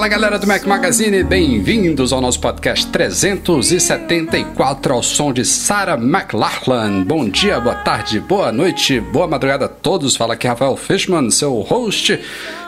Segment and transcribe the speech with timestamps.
[0.00, 7.02] Fala galera do Mac Magazine, bem-vindos ao nosso podcast 374 ao som de Sarah McLachlan.
[7.04, 10.16] Bom dia, boa tarde, boa noite, boa madrugada a todos.
[10.16, 12.18] Fala aqui Rafael Fishman, seu host,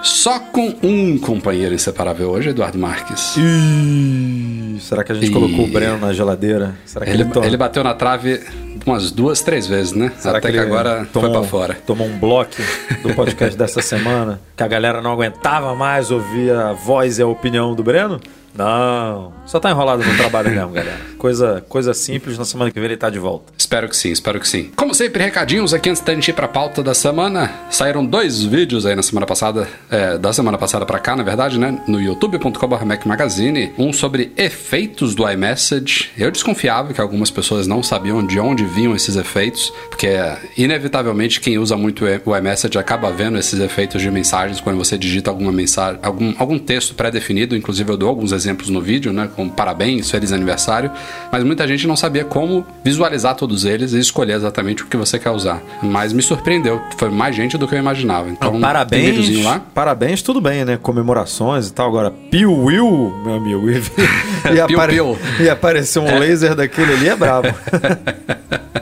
[0.02, 3.34] só com um companheiro inseparável hoje, Eduardo Marques.
[3.38, 5.32] Ih, será que a gente Ih.
[5.32, 6.74] colocou o Breno na geladeira?
[6.84, 8.40] Será que Ele, ele, to- ele bateu na trave
[8.86, 10.12] umas duas, três vezes, né?
[10.18, 11.74] será Até que, ele agora tomou, foi pra fora.
[11.86, 12.56] Tomou um bloco
[13.02, 17.26] do podcast dessa semana que a galera não aguentava mais ouvir a voz e a
[17.26, 18.20] opinião do Breno?
[18.54, 21.00] Não, só tá enrolado no trabalho mesmo, galera.
[21.16, 23.52] Coisa, coisa simples, na semana que vem ele tá de volta.
[23.72, 24.70] Espero que sim, espero que sim.
[24.76, 27.50] Como sempre, recadinhos aqui antes da gente ir pra pauta da semana.
[27.70, 31.58] Saíram dois vídeos aí na semana passada, é, da semana passada pra cá, na verdade,
[31.58, 31.82] né?
[31.88, 33.72] No youtube.com.br Mac Magazine.
[33.78, 36.10] Um sobre efeitos do iMessage.
[36.18, 40.18] Eu desconfiava que algumas pessoas não sabiam de onde vinham esses efeitos, porque
[40.58, 45.30] inevitavelmente quem usa muito o iMessage acaba vendo esses efeitos de mensagens quando você digita
[45.30, 47.56] alguma mensagem, algum, algum texto pré-definido.
[47.56, 49.30] Inclusive, eu dou alguns exemplos no vídeo, né?
[49.34, 50.90] Como parabéns, feliz aniversário.
[51.32, 55.18] Mas muita gente não sabia como visualizar todos eles e escolher exatamente o que você
[55.18, 55.62] quer usar.
[55.82, 58.28] Mas me surpreendeu, foi mais gente do que eu imaginava.
[58.28, 59.60] Então, tem parabéns, lá.
[59.74, 60.78] parabéns, tudo bem, né?
[60.80, 61.88] Comemorações e tal.
[61.88, 65.18] Agora, Piu Will, meu amigo, e, e, piu.
[65.40, 67.48] e apareceu um laser daquele ali, é brabo.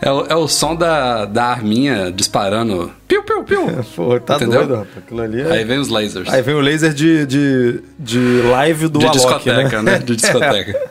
[0.00, 2.92] É o, é o som da, da arminha disparando.
[3.06, 3.66] Piu, piu, piu.
[3.94, 4.66] Pô, tá Entendeu?
[4.66, 4.98] doido, rapaz.
[4.98, 5.52] Aquilo ali é...
[5.52, 6.28] Aí vem os lasers.
[6.28, 8.18] Aí vem o laser de, de, de
[8.50, 9.92] live do de Alok, discoteca, né?
[9.92, 9.98] né?
[9.98, 10.90] De discoteca.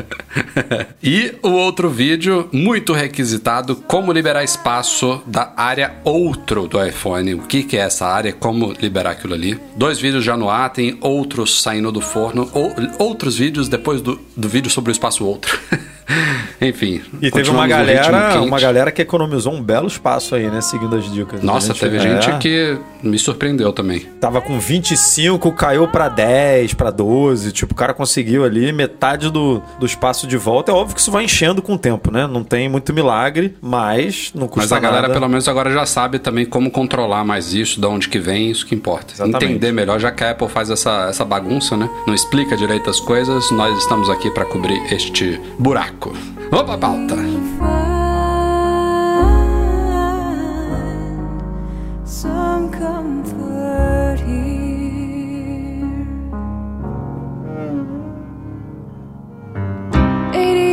[1.02, 7.34] e o outro vídeo, muito requisitado, como liberar espaço da área outro do iPhone.
[7.34, 8.32] O que, que é essa área?
[8.32, 9.60] Como liberar aquilo ali?
[9.76, 14.18] Dois vídeos já no ar, tem outros saindo do forno, ou, outros vídeos depois do,
[14.36, 15.58] do vídeo sobre o espaço outro.
[16.60, 17.02] Enfim.
[17.20, 20.60] E teve uma galera, uma galera que economizou um belo espaço aí, né?
[20.60, 21.42] Seguindo as dicas.
[21.42, 24.00] Nossa, A teve é, gente que me surpreendeu também.
[24.20, 27.52] Tava com 25, caiu pra 10, pra 12.
[27.52, 30.72] Tipo, o cara conseguiu ali metade do, do espaço de volta.
[30.72, 32.26] É óbvio que isso vai enchendo com o tempo, né?
[32.26, 35.14] Não tem muito milagre, mas não custa Mas a galera, nada.
[35.14, 38.66] pelo menos, agora já sabe também como controlar mais isso, de onde que vem, isso
[38.66, 39.14] que importa.
[39.14, 39.44] Exatamente.
[39.44, 41.88] Entender melhor, já que a Apple faz essa, essa bagunça, né?
[42.06, 46.03] Não explica direito as coisas, nós estamos aqui para cobrir este buraco.
[46.04, 46.12] Marko.
[46.50, 47.14] Hop a pauta.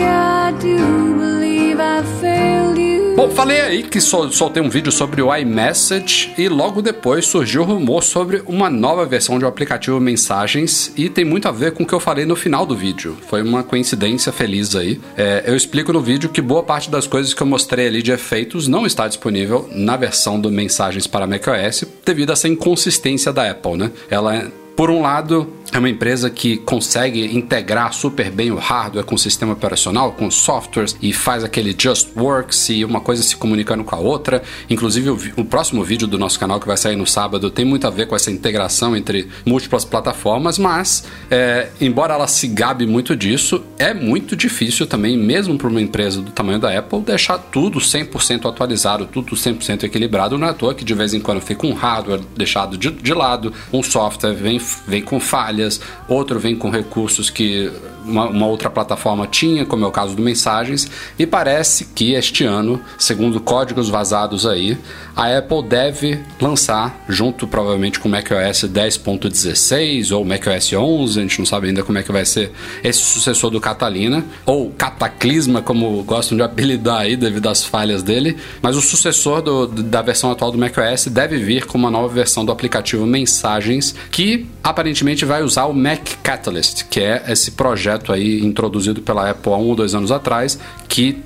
[0.04, 2.91] I do believe I failed you.
[3.16, 7.62] Bom, falei aí que sol- soltei um vídeo sobre o iMessage e logo depois surgiu
[7.62, 11.74] o rumor sobre uma nova versão de um aplicativo Mensagens e tem muito a ver
[11.74, 13.18] com o que eu falei no final do vídeo.
[13.28, 15.00] Foi uma coincidência feliz aí.
[15.16, 18.12] É, eu explico no vídeo que boa parte das coisas que eu mostrei ali de
[18.12, 23.52] efeitos não está disponível na versão do Mensagens para macOS devido a essa inconsistência da
[23.52, 23.92] Apple, né?
[24.10, 29.06] Ela é por um lado, é uma empresa que consegue integrar super bem o hardware
[29.06, 33.36] com o sistema operacional, com softwares e faz aquele just works e uma coisa se
[33.36, 34.44] comunicando com a outra.
[34.70, 37.88] Inclusive, o, o próximo vídeo do nosso canal que vai sair no sábado tem muito
[37.88, 43.16] a ver com essa integração entre múltiplas plataformas, mas é, embora ela se gabe muito
[43.16, 47.80] disso, é muito difícil também, mesmo para uma empresa do tamanho da Apple, deixar tudo
[47.80, 50.38] 100% atualizado, tudo 100% equilibrado.
[50.38, 53.14] Não é à toa que de vez em quando fica um hardware deixado de, de
[53.14, 55.20] lado, um software vem, vem com
[55.62, 57.72] falhas, outro vem com recursos que
[58.04, 62.44] uma, uma outra plataforma tinha, como é o caso do Mensagens, e parece que este
[62.44, 64.76] ano, segundo códigos vazados aí,
[65.16, 71.38] a Apple deve lançar, junto provavelmente com o macOS 10.16 ou macOS 11, a gente
[71.40, 72.52] não sabe ainda como é que vai ser
[72.84, 78.36] esse sucessor do Catalina, ou Cataclisma, como gostam de apelidar aí devido às falhas dele,
[78.62, 82.44] mas o sucessor do- da versão atual do macOS deve vir com uma nova versão
[82.44, 88.44] do aplicativo Mensagens, que aparentemente vai usar o Mac Catalyst, que é esse projeto aí
[88.44, 91.22] introduzido pela Apple há um ou dois anos atrás, que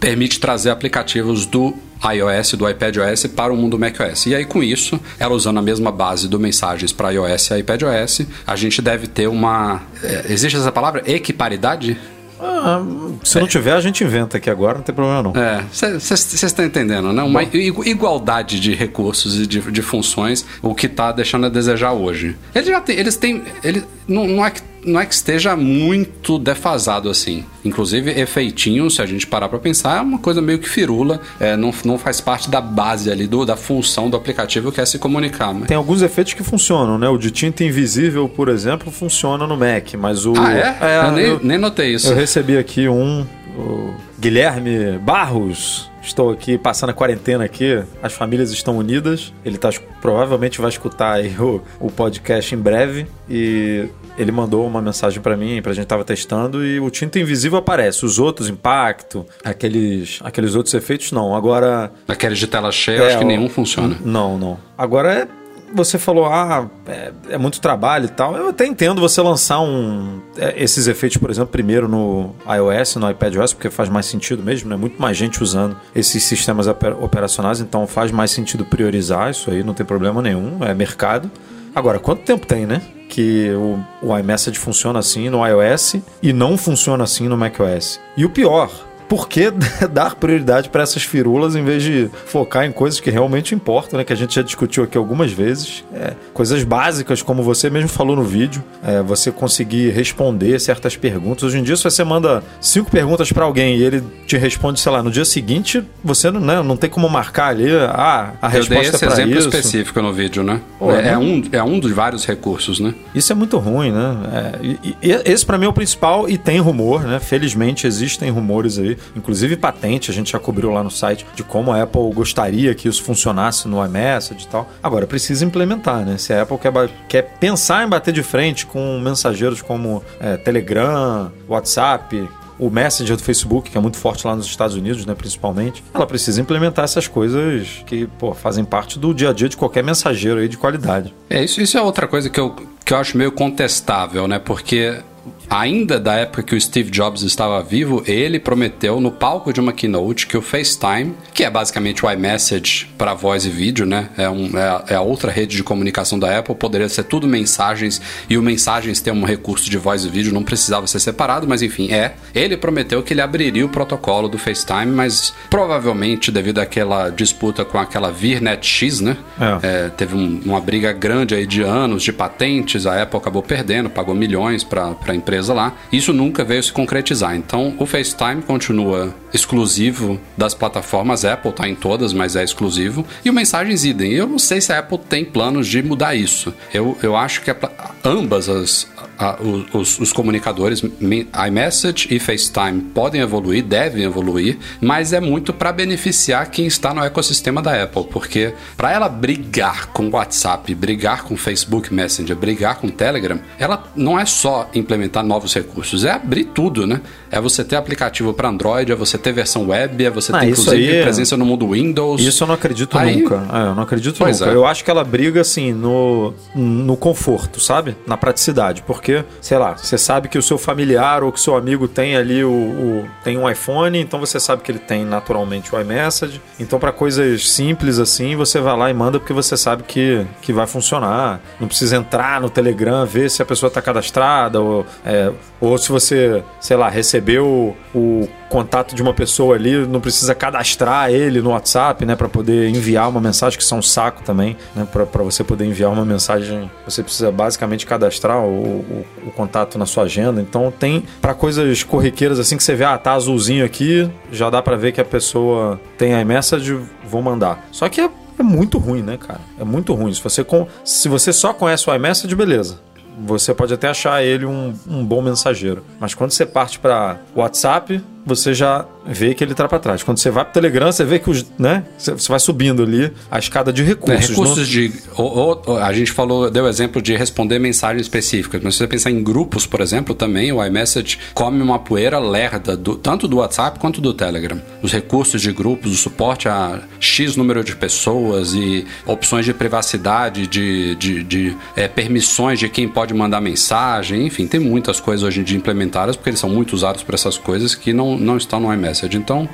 [0.00, 1.74] permite trazer aplicativos do
[2.12, 4.26] iOS do iPadOS para o mundo macOS.
[4.26, 8.22] E aí, com isso, ela usando a mesma base do mensagens para iOS e iPadOS,
[8.46, 9.82] a gente deve ter uma.
[10.02, 11.02] é, Existe essa palavra?
[11.06, 11.98] Equiparidade?
[12.44, 12.82] Ah,
[13.22, 15.32] se não tiver, a gente inventa aqui agora, não tem problema não.
[15.40, 17.22] É, vocês estão entendendo, né?
[17.22, 22.36] Uma igualdade de recursos e de, de funções, o que tá deixando a desejar hoje.
[22.54, 26.38] Eles já têm, eles têm, ele não, não é que não é que esteja muito
[26.38, 27.44] defasado assim.
[27.64, 31.56] Inclusive, efeitinhos, se a gente parar pra pensar, é uma coisa meio que firula, é,
[31.56, 34.98] não, não faz parte da base ali, do, da função do aplicativo que é se
[34.98, 35.52] comunicar.
[35.54, 35.68] Mas...
[35.68, 37.08] Tem alguns efeitos que funcionam, né?
[37.08, 40.34] O de tinta invisível, por exemplo, funciona no Mac, mas o.
[40.36, 41.06] Ah, é?
[41.06, 42.08] eu nem, eu, nem notei isso.
[42.08, 43.26] eu recebi aqui um.
[43.56, 45.90] o Guilherme Barros.
[46.02, 47.82] Estou aqui passando a quarentena aqui.
[48.02, 49.32] As famílias estão unidas.
[49.42, 49.70] Ele tá,
[50.02, 53.06] provavelmente vai escutar aí o, o podcast em breve.
[53.28, 57.58] E ele mandou uma mensagem pra mim, pra gente tava testando, e o tinta invisível
[57.58, 58.04] aparece.
[58.04, 61.34] Os outros, impacto, aqueles, aqueles outros efeitos, não.
[61.34, 61.90] Agora.
[62.08, 63.96] Aqueles de tela cheia, eu acho que o- nenhum funciona.
[64.04, 64.58] Não, não.
[64.76, 65.28] Agora é.
[65.76, 68.36] Você falou, ah, é, é muito trabalho e tal.
[68.36, 73.10] Eu até entendo você lançar um, é, esses efeitos, por exemplo, primeiro no iOS, no
[73.10, 74.76] iPadOS, porque faz mais sentido mesmo, né?
[74.76, 79.64] Muito mais gente usando esses sistemas oper- operacionais, então faz mais sentido priorizar isso aí,
[79.64, 81.28] não tem problema nenhum, é mercado.
[81.74, 82.80] Agora, quanto tempo tem, né?
[83.08, 88.00] Que o, o iMessage funciona assim no iOS e não funciona assim no macOS.
[88.16, 88.70] E o pior,
[89.08, 89.50] por que
[89.90, 94.04] dar prioridade para essas firulas em vez de focar em coisas que realmente importam, né?
[94.04, 95.84] Que a gente já discutiu aqui algumas vezes.
[95.92, 101.44] É, coisas básicas, como você mesmo falou no vídeo, é, você conseguir responder certas perguntas.
[101.44, 104.92] Hoje em dia, se você manda cinco perguntas para alguém e ele te responde, sei
[104.92, 108.64] lá, no dia seguinte, você não, né, não tem como marcar ali ah, a Eu
[108.64, 109.48] dei resposta esse para exemplo isso.
[109.48, 110.60] específico no vídeo, né?
[110.78, 111.18] Pô, é, é né?
[111.18, 112.94] um, é um dos vários recursos, né?
[113.14, 114.16] Isso é muito ruim, né?
[114.32, 117.18] É, e, e esse pra mim é o principal e tem rumor, né?
[117.18, 121.72] Felizmente existem rumores aí, inclusive patente, a gente já cobriu lá no site de como
[121.72, 124.68] a Apple gostaria que isso funcionasse no iMessage e tal.
[124.82, 126.16] Agora precisa implementar, né?
[126.18, 126.72] Se a Apple quer,
[127.08, 133.22] quer pensar em bater de frente com mensageiros como é, Telegram, WhatsApp, o Messenger do
[133.22, 137.08] Facebook, que é muito forte lá nos Estados Unidos, né, principalmente, ela precisa implementar essas
[137.08, 141.14] coisas que pô, fazem parte do dia a dia de qualquer mensageiro aí de qualidade.
[141.28, 142.54] É, isso, isso é outra coisa que eu,
[142.84, 144.38] que eu acho meio contestável, né?
[144.38, 145.00] Porque
[145.48, 149.72] ainda da época que o Steve Jobs estava vivo, ele prometeu no palco de uma
[149.72, 154.08] keynote que o FaceTime, que é basicamente o iMessage para voz e vídeo, né?
[154.16, 158.00] É, um, é, a- é outra rede de comunicação da Apple, poderia ser tudo mensagens
[158.28, 161.62] e o mensagens ter um recurso de voz e vídeo, não precisava ser separado, mas
[161.62, 162.14] enfim, é.
[162.34, 167.78] Ele prometeu que ele abriria o protocolo do FaceTime, mas provavelmente devido àquela disputa com
[167.78, 169.16] aquela VirNet X, né?
[169.62, 169.84] É.
[169.86, 173.88] É, teve um- uma briga grande aí de anos de patentes, a Apple acabou perdendo,
[173.90, 175.74] pagou milhões para a empresa lá.
[175.92, 177.34] Isso nunca veio se concretizar.
[177.34, 183.04] Então, o FaceTime continua exclusivo das plataformas Apple, tá em todas, mas é exclusivo.
[183.24, 184.12] E o Mensagens idem.
[184.12, 186.54] Eu não sei se a Apple tem planos de mudar isso.
[186.72, 187.56] Eu, eu acho que a
[188.04, 188.86] ambas as
[189.18, 189.36] a-
[189.72, 195.72] os, os comunicadores me- iMessage e FaceTime podem evoluir, devem evoluir, mas é muito para
[195.72, 201.22] beneficiar quem está no ecossistema da Apple, porque para ela brigar com o WhatsApp, brigar
[201.24, 206.04] com o Facebook Messenger, brigar com o Telegram, ela não é só implementar novos recursos,
[206.04, 207.00] é abrir tudo, né?
[207.30, 210.50] É você ter aplicativo para Android, é você ter versão web, é você Ah, ter
[210.50, 212.20] inclusive aí é- presença no mundo Windows.
[212.20, 213.42] Isso eu não acredito Aí- nunca.
[213.52, 214.44] É, eu não acredito nunca.
[214.44, 214.54] é.
[214.54, 217.96] Eu acho que ela briga assim no, no conforto, sabe?
[218.06, 218.82] Na praticidade.
[218.86, 219.03] Porque,
[219.40, 222.50] sei lá, você sabe que o seu familiar ou que seu amigo tem ali o,
[222.50, 226.40] o- tem um iPhone, então você sabe que ele tem naturalmente o iMessage.
[226.60, 230.52] Então, para coisas simples assim, você vai lá e manda porque você sabe que, que
[230.52, 231.40] vai funcionar.
[231.60, 235.30] Não precisa entrar no Telegram, ver se a pessoa está cadastrada ou, é,
[235.60, 241.10] ou se você, sei lá, recebeu o contato de uma pessoa ali, não precisa cadastrar
[241.10, 244.56] ele no WhatsApp, né, para poder enviar uma mensagem, que isso é um saco também,
[244.74, 249.78] né, para você poder enviar uma mensagem, você precisa basicamente cadastrar o, o, o contato
[249.78, 250.40] na sua agenda.
[250.40, 254.62] Então tem para coisas corriqueiras assim que você vê, ah, tá azulzinho aqui, já dá
[254.62, 257.66] para ver que a pessoa tem iMessage, vou mandar.
[257.70, 259.40] Só que é, é muito ruim, né, cara?
[259.58, 260.12] É muito ruim.
[260.12, 262.80] Se você com, se você só conhece o iMessage, beleza.
[263.26, 265.84] Você pode até achar ele um, um bom mensageiro.
[266.00, 270.02] Mas quando você parte para WhatsApp, você já vê que ele tá para trás.
[270.02, 273.38] Quando você vai pro Telegram, você vê que os, né, você vai subindo ali a
[273.38, 274.28] escada de É, recursos.
[274.30, 274.92] recursos não- de.
[275.16, 279.10] o- o- a gente falou, deu exemplo de responder mensagens específicas, mas se você pensar
[279.10, 283.78] em grupos, por exemplo, também o iMessage come uma poeira lerda, do- tanto do WhatsApp
[283.78, 284.60] quanto do Telegram.
[284.82, 290.46] Os recursos de grupos, o suporte a X número de pessoas e opções de privacidade,
[290.46, 295.40] de, de, de, é, permissões de quem pode mandar mensagem, enfim, tem muitas coisas hoje
[295.40, 298.58] em dia implementadas, porque eles são muito usados para essas coisas que não, não estão
[298.60, 298.93] no iMessage.
[299.02, 299.48] Então,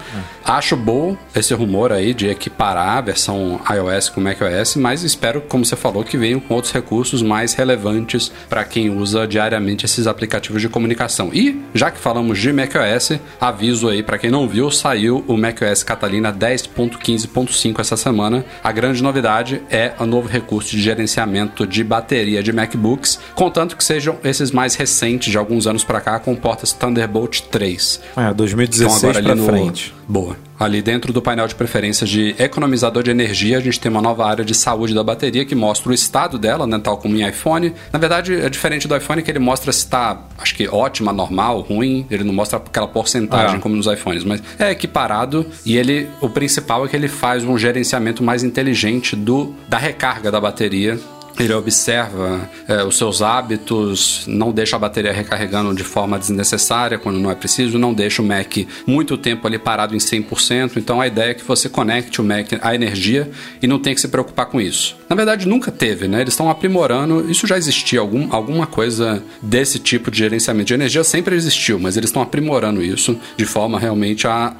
[0.45, 5.65] acho bom esse rumor aí de equiparar a versão iOS com macOS, mas espero, como
[5.65, 10.61] você falou, que venham com outros recursos mais relevantes para quem usa diariamente esses aplicativos
[10.61, 11.31] de comunicação.
[11.33, 15.83] E, já que falamos de macOS, aviso aí para quem não viu, saiu o macOS
[15.83, 18.45] Catalina 10.15.5 essa semana.
[18.63, 23.85] A grande novidade é o novo recurso de gerenciamento de bateria de MacBooks, contanto que
[23.85, 28.01] sejam esses mais recentes de alguns anos para cá com portas Thunderbolt 3.
[28.17, 29.95] É, 2016 ali pra no- frente.
[30.09, 30.37] Boa.
[30.59, 34.27] Ali dentro do painel de preferências de economizador de energia, a gente tem uma nova
[34.27, 37.73] área de saúde da bateria que mostra o estado dela, né, tal como em iPhone.
[37.91, 41.61] Na verdade, é diferente do iPhone que ele mostra se está, acho que ótima, normal,
[41.63, 42.07] ruim.
[42.11, 43.61] Ele não mostra aquela porcentagem Ah.
[43.61, 47.57] como nos iPhones, mas é equiparado e ele, o principal é que ele faz um
[47.57, 50.99] gerenciamento mais inteligente do da recarga da bateria.
[51.41, 57.19] Ele observa é, os seus hábitos, não deixa a bateria recarregando de forma desnecessária quando
[57.19, 60.73] não é preciso, não deixa o Mac muito tempo ali parado em 100%.
[60.77, 63.31] Então a ideia é que você conecte o Mac à energia
[63.63, 64.99] e não tem que se preocupar com isso.
[65.09, 66.21] Na verdade, nunca teve, né?
[66.21, 67.31] Eles estão aprimorando.
[67.31, 71.97] Isso já existia, algum, alguma coisa desse tipo de gerenciamento de energia sempre existiu, mas
[71.97, 74.55] eles estão aprimorando isso de forma realmente a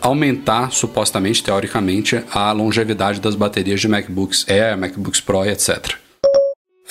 [0.00, 6.05] aumentar, supostamente, teoricamente, a longevidade das baterias de MacBooks Air, MacBooks Pro etc.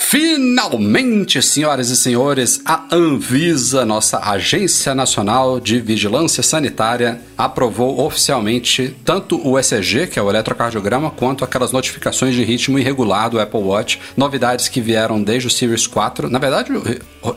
[0.07, 9.41] Finalmente, senhoras e senhores, a Anvisa, nossa Agência Nacional de Vigilância Sanitária, aprovou oficialmente tanto
[9.45, 13.99] o ECG, que é o eletrocardiograma, quanto aquelas notificações de ritmo irregular do Apple Watch,
[14.15, 16.29] novidades que vieram desde o Series 4.
[16.29, 16.71] Na verdade,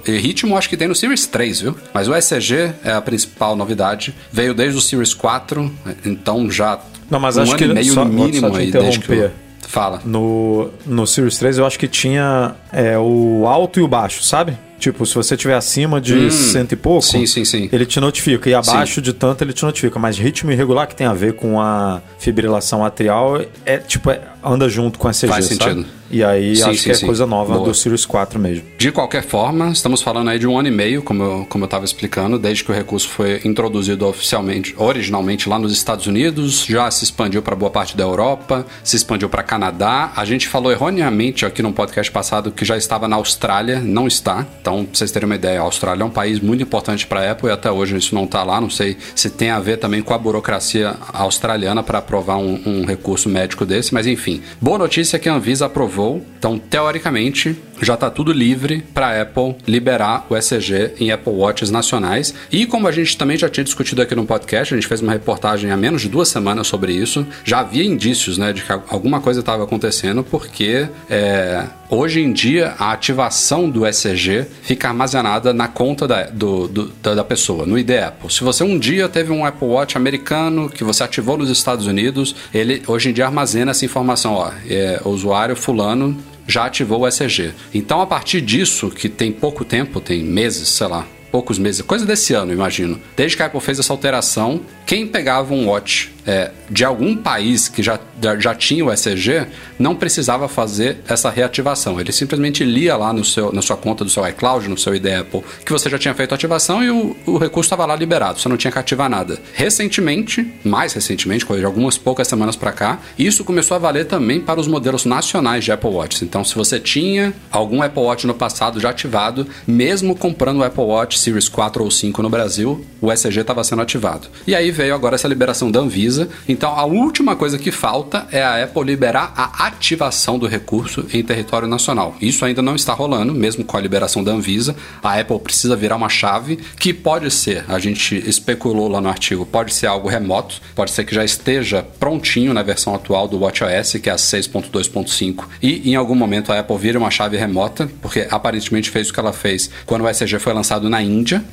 [0.04, 1.76] ritmo acho que tem no Series 3, viu?
[1.94, 5.72] Mas o ECG é a principal novidade, veio desde o Series 4,
[6.04, 6.78] então já
[7.10, 9.14] Não, mas um acho que meio só- só mínimo te aí desde que eu...
[9.16, 9.47] interromper.
[9.66, 10.00] Fala.
[10.04, 14.56] No, no Series 3 eu acho que tinha é, o alto e o baixo, sabe?
[14.78, 17.68] Tipo, se você tiver acima de cento e pouco, Sim, sim, sim.
[17.72, 18.48] ele te notifica.
[18.48, 19.98] E abaixo de tanto ele te notifica.
[19.98, 24.68] Mas ritmo irregular que tem a ver com a fibrilação atrial é tipo, é- anda
[24.68, 25.58] junto com a CG, Faz sabe?
[25.62, 25.98] sentido.
[26.10, 27.06] E aí Sim, acho sim, que é sim.
[27.06, 27.66] coisa nova Boa.
[27.66, 28.64] do Series 4 mesmo.
[28.78, 31.66] De qualquer forma, estamos falando aí de um ano e meio, como eu, como eu
[31.66, 36.90] estava explicando, desde que o recurso foi introduzido oficialmente, originalmente lá nos Estados Unidos, já
[36.90, 40.12] se expandiu para boa parte da Europa, se expandiu para Canadá.
[40.16, 44.46] A gente falou erroneamente aqui no podcast passado que já estava na Austrália, não está.
[44.60, 47.32] Então, pra vocês terem uma ideia, a Austrália é um país muito importante para a
[47.32, 48.60] Apple e até hoje isso não está lá.
[48.60, 52.84] Não sei se tem a ver também com a burocracia australiana para aprovar um, um
[52.86, 54.27] recurso médico desse, mas enfim.
[54.60, 56.24] Boa notícia é que a Anvisa aprovou.
[56.38, 61.70] Então, teoricamente, já está tudo livre para a Apple liberar o ECG em Apple Watches
[61.70, 62.34] nacionais.
[62.50, 65.12] E como a gente também já tinha discutido aqui no podcast, a gente fez uma
[65.12, 67.26] reportagem há menos de duas semanas sobre isso.
[67.44, 72.74] Já havia indícios né, de que alguma coisa estava acontecendo, porque é, hoje em dia
[72.78, 77.90] a ativação do ECG fica armazenada na conta da, do- do- da, pessoa, no ID
[77.90, 78.32] Apple.
[78.32, 82.34] Se você um dia teve um Apple Watch americano que você ativou nos Estados Unidos,
[82.52, 84.34] ele hoje em dia armazena essa informação.
[84.34, 86.16] Ó, é, usuário fulano
[86.46, 87.52] já ativou o ECG.
[87.74, 92.04] Então, a partir disso, que tem pouco tempo, tem meses, sei lá, poucos meses, coisa
[92.04, 93.00] desse ano, imagino.
[93.16, 97.68] Desde que a Apple fez essa alteração, quem pegava um watch é, de algum país
[97.68, 97.98] que já,
[98.38, 99.46] já, tinha o ECG
[99.78, 101.98] não precisava fazer essa reativação.
[101.98, 105.06] Ele simplesmente lia lá no seu, na sua conta do seu iCloud, no seu ID
[105.06, 108.38] Apple, que você já tinha feito a ativação e o, o recurso estava lá liberado,
[108.38, 109.40] você não tinha que ativar nada.
[109.54, 114.38] Recentemente, mais recentemente, coisa de algumas poucas semanas para cá, isso começou a valer também
[114.38, 116.24] para os modelos nacionais de Apple Watch.
[116.24, 120.84] Então, se você tinha algum Apple Watch no passado já ativado, mesmo comprando o Apple
[120.84, 124.28] Watch Series 4 ou 5 no Brasil, o ECG estava sendo ativado.
[124.46, 126.28] E aí veio agora essa liberação da Anvisa.
[126.48, 131.22] Então, a última coisa que falta é a Apple liberar a ativação do recurso em
[131.22, 132.16] território nacional.
[132.20, 134.76] Isso ainda não está rolando, mesmo com a liberação da Anvisa.
[135.02, 139.44] A Apple precisa virar uma chave que pode ser, a gente especulou lá no artigo,
[139.44, 143.94] pode ser algo remoto, pode ser que já esteja prontinho na versão atual do WatchOS,
[144.02, 148.26] que é a 6.2.5, e em algum momento a Apple vira uma chave remota, porque
[148.30, 151.07] aparentemente fez o que ela fez quando o ECG foi lançado na.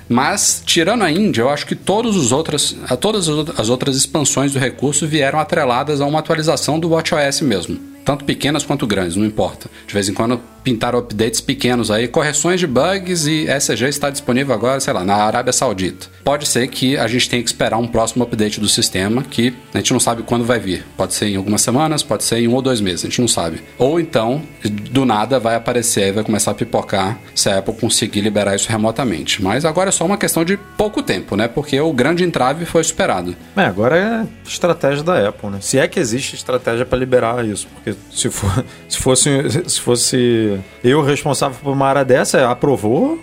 [0.07, 4.59] Mas, tirando a Índia, eu acho que todos os outras, todas as outras expansões do
[4.59, 7.94] recurso vieram atreladas a uma atualização do WatchOS mesmo.
[8.05, 9.67] Tanto pequenas quanto grandes, não importa.
[9.87, 14.53] De vez em quando pintaram updates pequenos aí, correções de bugs e ECG está disponível
[14.53, 16.07] agora, sei lá, na Arábia Saudita.
[16.23, 19.77] Pode ser que a gente tenha que esperar um próximo update do sistema que a
[19.77, 20.83] gente não sabe quando vai vir.
[20.97, 23.27] Pode ser em algumas semanas, pode ser em um ou dois meses, a gente não
[23.27, 23.61] sabe.
[23.77, 24.41] Ou então,
[24.91, 28.67] do nada vai aparecer e vai começar a pipocar se a Apple conseguir liberar isso
[28.67, 29.43] remotamente.
[29.43, 31.47] Mas agora é só uma questão de pouco tempo, né?
[31.47, 33.35] Porque o grande entrave foi superado.
[33.55, 35.59] É, agora é estratégia da Apple, né?
[35.61, 39.29] Se é que existe estratégia para liberar isso, porque se, for, se fosse
[39.67, 43.19] se fosse eu responsável por uma área dessa, aprovou,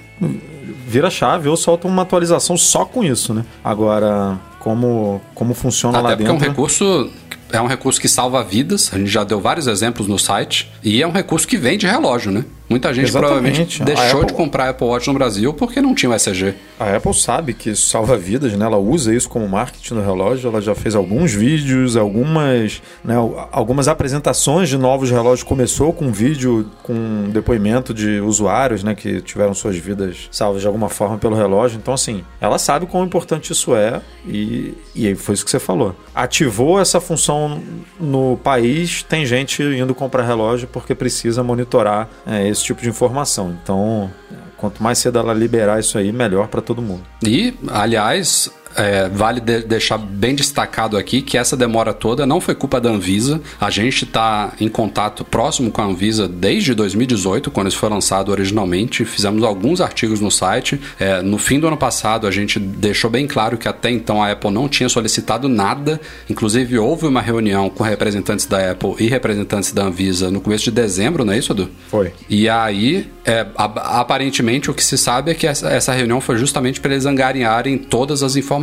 [0.86, 3.44] vira chave ou solta uma atualização só com isso, né?
[3.64, 6.46] Agora, como, como funciona Até lá porque é dentro.
[6.46, 7.10] um recurso
[7.52, 8.90] é um recurso que salva vidas.
[8.92, 10.70] A gente já deu vários exemplos no site.
[10.82, 12.44] E é um recurso que vende relógio, né?
[12.68, 13.42] Muita gente Exatamente.
[13.42, 16.54] provavelmente deixou Apple- de comprar Apple Watch no Brasil porque não tinha o ECG.
[16.80, 18.64] A Apple sabe que isso salva vidas, né?
[18.64, 20.48] Ela usa isso como marketing no relógio.
[20.48, 23.14] Ela já fez alguns vídeos, algumas, né,
[23.50, 25.42] algumas apresentações de novos relógios.
[25.42, 30.66] Começou com um vídeo com depoimento de usuários, né, que tiveram suas vidas salvas de
[30.66, 31.78] alguma forma pelo relógio.
[31.78, 35.94] Então, assim, ela sabe quão importante isso é e, e foi isso que você falou.
[36.14, 37.60] Ativou essa função
[38.00, 43.56] no país, tem gente indo comprar relógio porque precisa monitorar é, esse tipo de informação.
[43.62, 44.10] Então,
[44.56, 47.02] quanto mais cedo ela liberar isso aí, melhor para todo mundo.
[47.22, 52.54] E, aliás, é, vale de- deixar bem destacado aqui que essa demora toda não foi
[52.54, 53.40] culpa da Anvisa.
[53.60, 58.30] A gente está em contato próximo com a Anvisa desde 2018, quando isso foi lançado
[58.30, 59.04] originalmente.
[59.04, 60.80] Fizemos alguns artigos no site.
[60.98, 64.30] É, no fim do ano passado, a gente deixou bem claro que até então a
[64.30, 66.00] Apple não tinha solicitado nada.
[66.30, 70.70] Inclusive, houve uma reunião com representantes da Apple e representantes da Anvisa no começo de
[70.70, 71.68] dezembro, não é isso, Edu?
[71.90, 72.12] Foi.
[72.30, 76.80] E aí, é, aparentemente, o que se sabe é que essa, essa reunião foi justamente
[76.80, 78.61] para eles angariarem todas as informações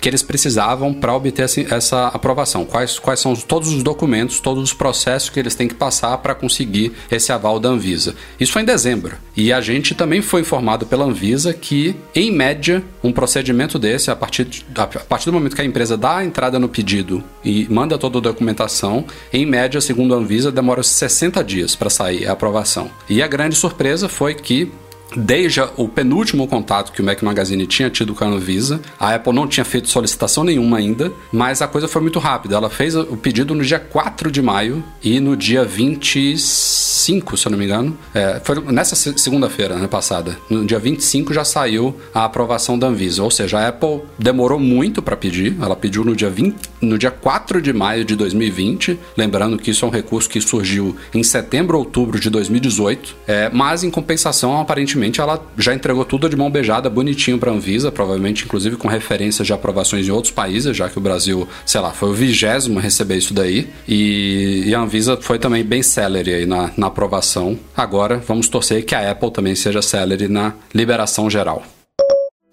[0.00, 2.64] que eles precisavam para obter essa, aprovação.
[2.64, 6.18] Quais, quais são os- todos os documentos, todos os processos que eles têm que passar
[6.18, 8.14] para conseguir esse aval da Anvisa.
[8.38, 9.16] Isso foi em dezembro.
[9.36, 14.16] E a gente também foi informado pela Anvisa que, em média, um procedimento desse, a
[14.16, 17.66] partir, de- a partir do momento que a empresa dá a entrada no pedido e
[17.70, 22.32] manda toda a documentação, em média, segundo a Anvisa, demora 60 dias para sair a
[22.32, 22.90] aprovação.
[23.08, 24.70] E a grande surpresa foi que
[25.14, 29.32] Desde o penúltimo contato que o Mac Magazine tinha tido com a Anvisa, a Apple
[29.32, 32.56] não tinha feito solicitação nenhuma ainda, mas a coisa foi muito rápida.
[32.56, 37.50] Ela fez o pedido no dia 4 de maio e no dia 25, se eu
[37.52, 41.94] não me engano, é, foi nessa se- segunda-feira né, passada, no dia 25 já saiu
[42.14, 43.22] a aprovação da Anvisa.
[43.22, 47.10] Ou seja, a Apple demorou muito para pedir, ela pediu no dia, 20, no dia
[47.10, 51.78] 4 de maio de 2020, lembrando que isso é um recurso que surgiu em setembro
[51.78, 56.50] ou outubro de 2018, é, mas em compensação, aparentemente, ela já entregou tudo de mão
[56.50, 60.88] beijada, bonitinho para a Anvisa, provavelmente inclusive com referências de aprovações em outros países, já
[60.88, 64.80] que o Brasil, sei lá, foi o vigésimo a receber isso daí, e, e a
[64.80, 67.58] Anvisa foi também bem celery aí na, na aprovação.
[67.76, 71.62] Agora, vamos torcer que a Apple também seja celery na liberação geral.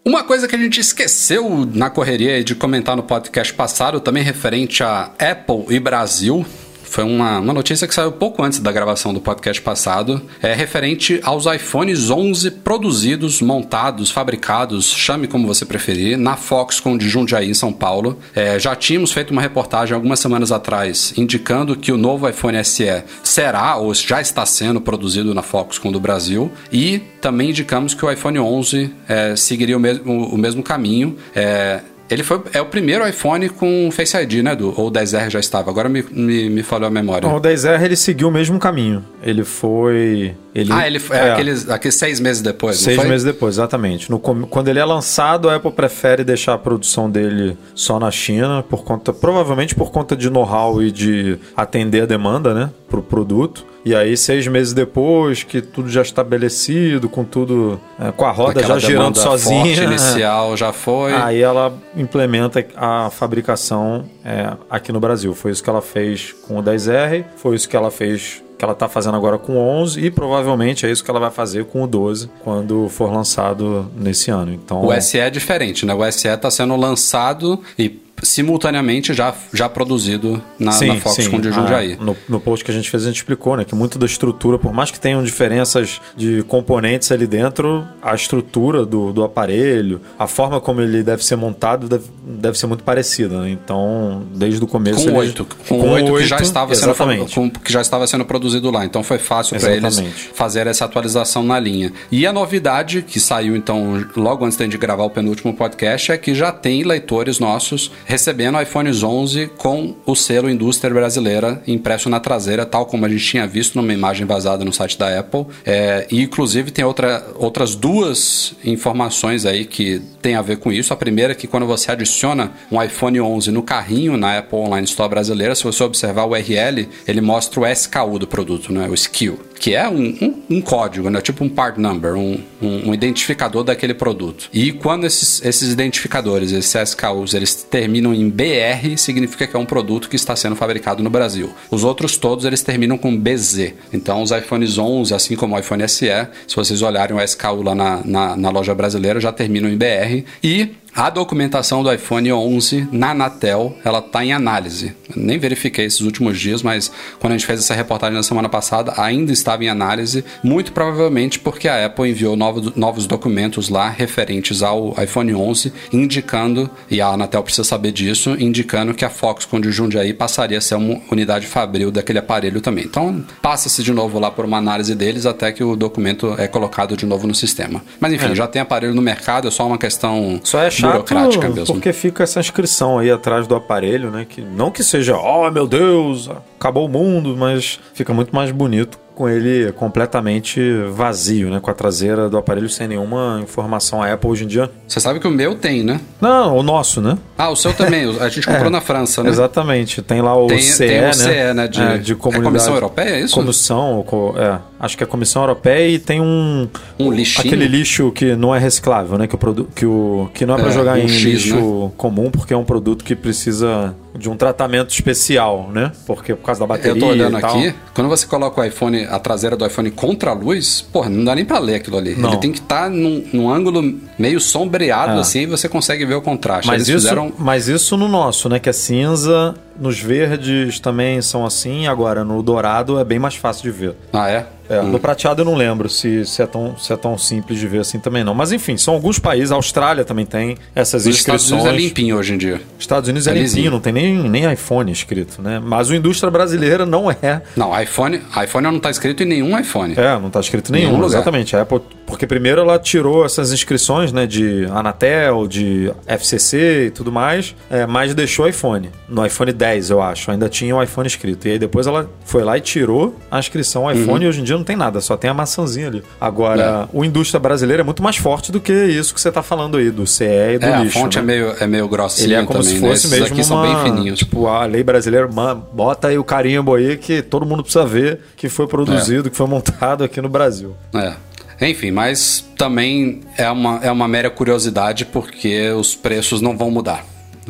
[0.05, 4.83] Uma coisa que a gente esqueceu na correria de comentar no podcast passado, também referente
[4.83, 6.45] a Apple e Brasil,
[6.93, 11.19] foi uma, uma notícia que saiu pouco antes da gravação do podcast passado, é referente
[11.23, 17.53] aos iPhones 11 produzidos, montados, fabricados, chame como você preferir, na Foxconn de Jundiaí, em
[17.55, 18.19] São Paulo.
[18.35, 23.03] É, já tínhamos feito uma reportagem algumas semanas atrás indicando que o novo iPhone SE
[23.23, 28.11] será ou já está sendo produzido na Foxconn do Brasil e também indicamos que o
[28.11, 31.17] iPhone 11 é, seguiria o mesmo, o mesmo caminho.
[31.35, 35.29] É, ele foi, é o primeiro iPhone com Face ID, né, do Ou o 10R
[35.29, 35.69] já estava.
[35.69, 37.27] Agora me, me, me falhou a memória.
[37.27, 39.03] Não, o 10R ele seguiu o mesmo caminho.
[39.21, 40.35] Ele foi.
[40.53, 43.07] Ele, ah, ele é, Aqueles, aqueles seis meses depois, Seis foi?
[43.07, 44.11] meses depois, exatamente.
[44.11, 48.61] No, quando ele é lançado, a Apple prefere deixar a produção dele só na China,
[48.61, 53.65] por conta, provavelmente por conta de know-how e de atender a demanda, né, pro produto.
[53.85, 58.63] E aí, seis meses depois, que tudo já estabelecido, com tudo, é, com a roda
[58.63, 59.83] já girando sozinha.
[59.83, 61.13] inicial já foi.
[61.13, 65.33] Aí ela implementa a fabricação é, aqui no Brasil.
[65.33, 68.73] Foi isso que ela fez com o 10R, foi isso que ela fez que ela
[68.73, 71.83] está fazendo agora com o 11 e provavelmente é isso que ela vai fazer com
[71.83, 74.53] o 12 quando for lançado nesse ano.
[74.53, 75.93] Então, O SE é diferente, né?
[75.93, 77.89] O SE está sendo lançado e
[78.21, 81.97] simultaneamente já, já produzido na, na Foxconn de Jundiaí.
[81.99, 83.65] Ah, no, no post que a gente fez, a gente explicou, né?
[83.65, 88.85] Que muito da estrutura, por mais que tenham diferenças de componentes ali dentro, a estrutura
[88.85, 93.41] do, do aparelho, a forma como ele deve ser montado deve, deve ser muito parecida,
[93.41, 93.49] né?
[93.49, 95.09] Então, desde o começo...
[95.09, 97.51] Com oito, com oito que já estava sendo exatamente.
[97.63, 98.85] que já estava sendo produzido lá.
[98.85, 100.01] Então foi fácil para eles
[100.33, 101.91] fazer essa atualização na linha.
[102.11, 106.33] E a novidade que saiu então logo antes de gravar o penúltimo podcast é que
[106.33, 112.65] já tem leitores nossos recebendo iPhones 11 com o selo indústria brasileira impresso na traseira,
[112.65, 115.45] tal como a gente tinha visto numa imagem vazada no site da Apple.
[115.65, 120.93] É, e inclusive tem outra, outras duas informações aí que tem a ver com isso.
[120.93, 124.85] A primeira é que quando você adiciona um iPhone 11 no carrinho na Apple Online
[124.85, 128.87] Store brasileira, se você observar o URL, ele mostra o SKU do produto, né?
[128.87, 131.21] o SKU, que é um, um, um código, né?
[131.21, 134.49] tipo um part number, um, um, identificador daquele produto.
[134.53, 139.65] E quando esses, esses identificadores, esses SKUs, eles terminam em BR, significa que é um
[139.65, 141.51] produto que está sendo fabricado no Brasil.
[141.69, 143.73] Os outros todos, eles terminam com BZ.
[143.91, 146.07] Então, os iPhones 11, assim como o iPhone SE,
[146.47, 150.25] se vocês olharem o SKU lá na, na, na loja brasileira, já terminam em BR.
[150.43, 154.93] E a documentação do iPhone 11 na Anatel, ela tá em análise.
[155.15, 158.47] Eu nem verifiquei esses últimos dias, mas quando a gente fez essa reportagem na semana
[158.47, 163.89] passada, ainda estava em análise, muito provavelmente porque a Apple enviou novos, novos documentos lá
[163.89, 169.61] referentes ao iPhone 11, indicando, e a Anatel precisa saber disso, indicando que a Foxconn
[169.61, 172.85] de Jundiaí passaria a ser uma unidade fabril daquele aparelho também.
[172.85, 176.95] Então, passa-se de novo lá por uma análise deles até que o documento é colocado
[176.95, 177.83] de novo no sistema.
[177.99, 178.35] Mas enfim, É.
[178.35, 182.39] já tem aparelho no mercado, é só uma questão Só é chato porque fica essa
[182.39, 184.25] inscrição aí atrás do aparelho, né?
[184.27, 188.99] Que não que seja, oh meu Deus, acabou o mundo, mas fica muito mais bonito
[189.15, 190.59] com ele completamente
[190.91, 191.59] vazio, né?
[191.59, 194.01] Com a traseira do aparelho sem nenhuma informação.
[194.01, 194.71] A Apple hoje em dia.
[194.87, 196.01] Você sabe que o meu tem, né?
[196.19, 197.15] Não, o nosso, né?
[197.37, 198.05] Ah, o seu também.
[198.19, 199.29] A gente comprou É, na França, né?
[199.29, 200.01] Exatamente.
[200.01, 201.13] Tem lá o Tem- CE, tem o né?
[201.13, 202.47] CE, né, de- É, é de comunidade.
[202.53, 203.35] Comissão Europeia, é isso?
[203.35, 204.57] Comissão, co- é.
[204.83, 206.67] Acho que é a Comissão Europeia e tem um...
[206.99, 207.47] Um lixinho?
[207.47, 209.27] Aquele lixo que não é reciclável, né?
[209.27, 211.91] Que o, produ- que o que não é pra É, jogar um em X, lixo
[211.95, 215.91] comum, porque é um produto que precisa de um tratamento especial, né?
[216.05, 219.17] Porque por causa da bateria Eu tô olhando aqui, quando você coloca o iPhone, a
[219.19, 222.15] traseira do iPhone contra a luz, porra, não dá nem pra ler aquilo ali.
[222.15, 222.29] Não.
[222.31, 223.81] Ele tem que estar num, num ângulo
[224.19, 225.21] meio sombreado, É.
[225.21, 226.67] assim, e você consegue ver o contraste.
[226.67, 227.31] Mas Eles isso, fizeram.
[227.39, 228.59] mas isso no nosso, né?
[228.59, 233.63] Que é cinza, nos verdes também são assim, agora no dourado é bem mais fácil
[233.63, 233.95] de ver.
[234.11, 234.45] Ah, é?
[234.69, 234.91] É, Hum.
[234.91, 237.79] No prateado eu não lembro se, se, é tão, se é tão simples de ver
[237.79, 238.33] assim também não.
[238.33, 241.61] Mas enfim, são alguns países, a Austrália também tem essas Estados inscrições.
[241.63, 242.61] Unidos é limpinho hoje em dia.
[242.79, 245.59] Estados Unidos é, É limpinho, não tem nem, nem iPhone escrito, né?
[245.63, 247.41] Mas o indústria brasileira não é.
[247.57, 249.95] Não, iPhone, iPhone não tá escrito em nenhum iPhone.
[249.97, 251.17] É, não tá escrito Nenhum nenhum, lugar.
[251.17, 251.55] exatamente.
[251.57, 257.11] A Apple, porque primeiro ela tirou essas inscrições, né, de Anatel, de FCC e tudo
[257.11, 258.89] mais, é, mas deixou o iPhone.
[259.09, 261.47] No iPhone 10, eu acho, ainda tinha o iPhone escrito.
[261.47, 264.21] E aí depois ela foi lá e tirou a inscrição iPhone Uhum.
[264.23, 266.03] e hoje em dia não tem nada, só tem a maçãzinha ali.
[266.19, 269.77] Agora, o indústria brasileira é muito mais forte do que isso que você tá falando
[269.77, 270.23] aí, do CE
[270.55, 270.99] e do É, a lixo.
[270.99, 271.21] fonte né?
[271.21, 272.87] é meio, é meio grossinha Ele é como também, se né?
[272.89, 273.43] fosse Esses mesmo aqui uma...
[273.43, 274.19] são bem fininhos.
[274.19, 278.19] Tipo, a lei brasileira, man, bota aí o carimbo aí que todo mundo precisa ver
[278.35, 280.75] que foi produzido, que foi montado aqui no Brasil.
[280.93, 281.13] É.
[281.61, 287.05] Enfim, mas também é uma, é uma mera curiosidade porque os preços não vão mudar.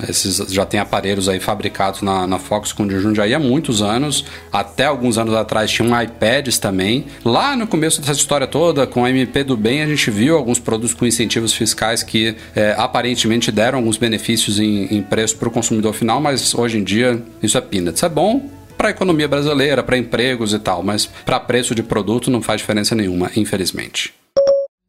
[0.09, 4.25] Esses já tem aparelhos aí fabricados na, na Foxconn de Jundiaí há muitos anos.
[4.51, 7.05] Até alguns anos atrás tinham iPads também.
[7.23, 10.57] Lá no começo dessa história toda, com a MP do Bem, a gente viu alguns
[10.57, 15.51] produtos com incentivos fiscais que é, aparentemente deram alguns benefícios em, em preço para o
[15.51, 18.01] consumidor final, mas hoje em dia isso é peanuts.
[18.01, 22.29] É bom para a economia brasileira, para empregos e tal, mas para preço de produto
[22.29, 24.13] não faz diferença nenhuma, infelizmente.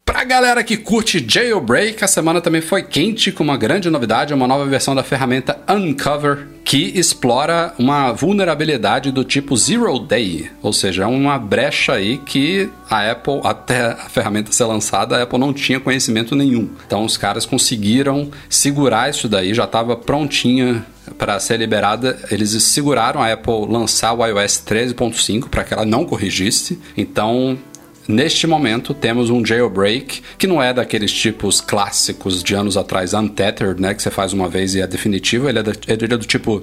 [0.04, 4.46] Pra galera que curte Jailbreak, a semana também foi quente com uma grande novidade, uma
[4.46, 11.02] nova versão da ferramenta Uncover, que explora uma vulnerabilidade do tipo Zero Day, ou seja,
[11.02, 15.52] é uma brecha aí que a Apple, até a ferramenta ser lançada, a Apple não
[15.52, 16.70] tinha conhecimento nenhum.
[16.86, 20.86] Então os caras conseguiram segurar isso daí, já estava prontinha
[21.18, 26.04] para ser liberada, eles seguraram a Apple lançar o iOS 13.5 para que ela não
[26.04, 26.78] corrigisse.
[26.96, 27.58] Então,
[28.06, 33.80] Neste momento temos um jailbreak que não é daqueles tipos clássicos de anos atrás, untethered,
[33.80, 35.48] né, que você faz uma vez e é definitivo.
[35.48, 36.60] Ele é, ele é do tipo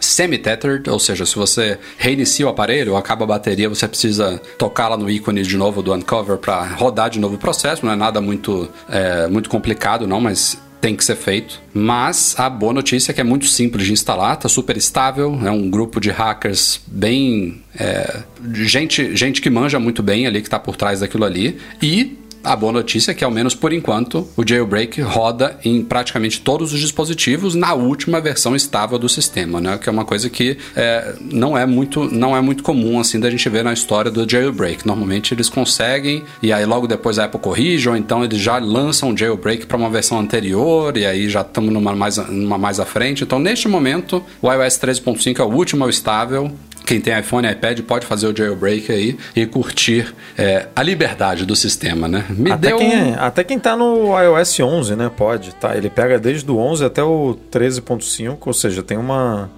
[0.00, 4.96] semi-tethered, ou seja, se você reinicia o aparelho, acaba a bateria, você precisa tocar lá
[4.96, 7.84] no ícone de novo do uncover para rodar de novo o processo.
[7.84, 11.62] Não é nada muito, é, muito complicado, não, mas tem que ser feito.
[11.72, 15.50] Mas a boa notícia é que é muito simples de instalar, tá super estável, é
[15.50, 17.62] um grupo de hackers bem.
[17.80, 21.56] é, gente, gente que manja muito bem ali, que está por trás daquilo ali.
[21.82, 26.40] E a boa notícia é que, ao menos por enquanto, o jailbreak roda em praticamente
[26.40, 29.78] todos os dispositivos na última versão estável do sistema, né?
[29.78, 33.30] Que é uma coisa que é, não, é muito, não é muito comum assim da
[33.30, 34.86] gente ver na história do jailbreak.
[34.86, 39.10] Normalmente eles conseguem e aí logo depois a Apple corrige, ou então eles já lançam
[39.10, 42.84] um jailbreak para uma versão anterior e aí já estamos numa mais, numa mais à
[42.84, 43.24] frente.
[43.24, 46.52] Então, neste momento, o iOS 13.5 é o último estável.
[46.84, 51.46] Quem tem iPhone e iPad pode fazer o jailbreak aí e curtir é, a liberdade
[51.46, 52.24] do sistema, né?
[52.28, 55.76] Me Até deu quem, até quem tá no iOS 11, né, pode, tá?
[55.76, 59.50] Ele pega desde o 11 até o 13.5, ou seja, tem uma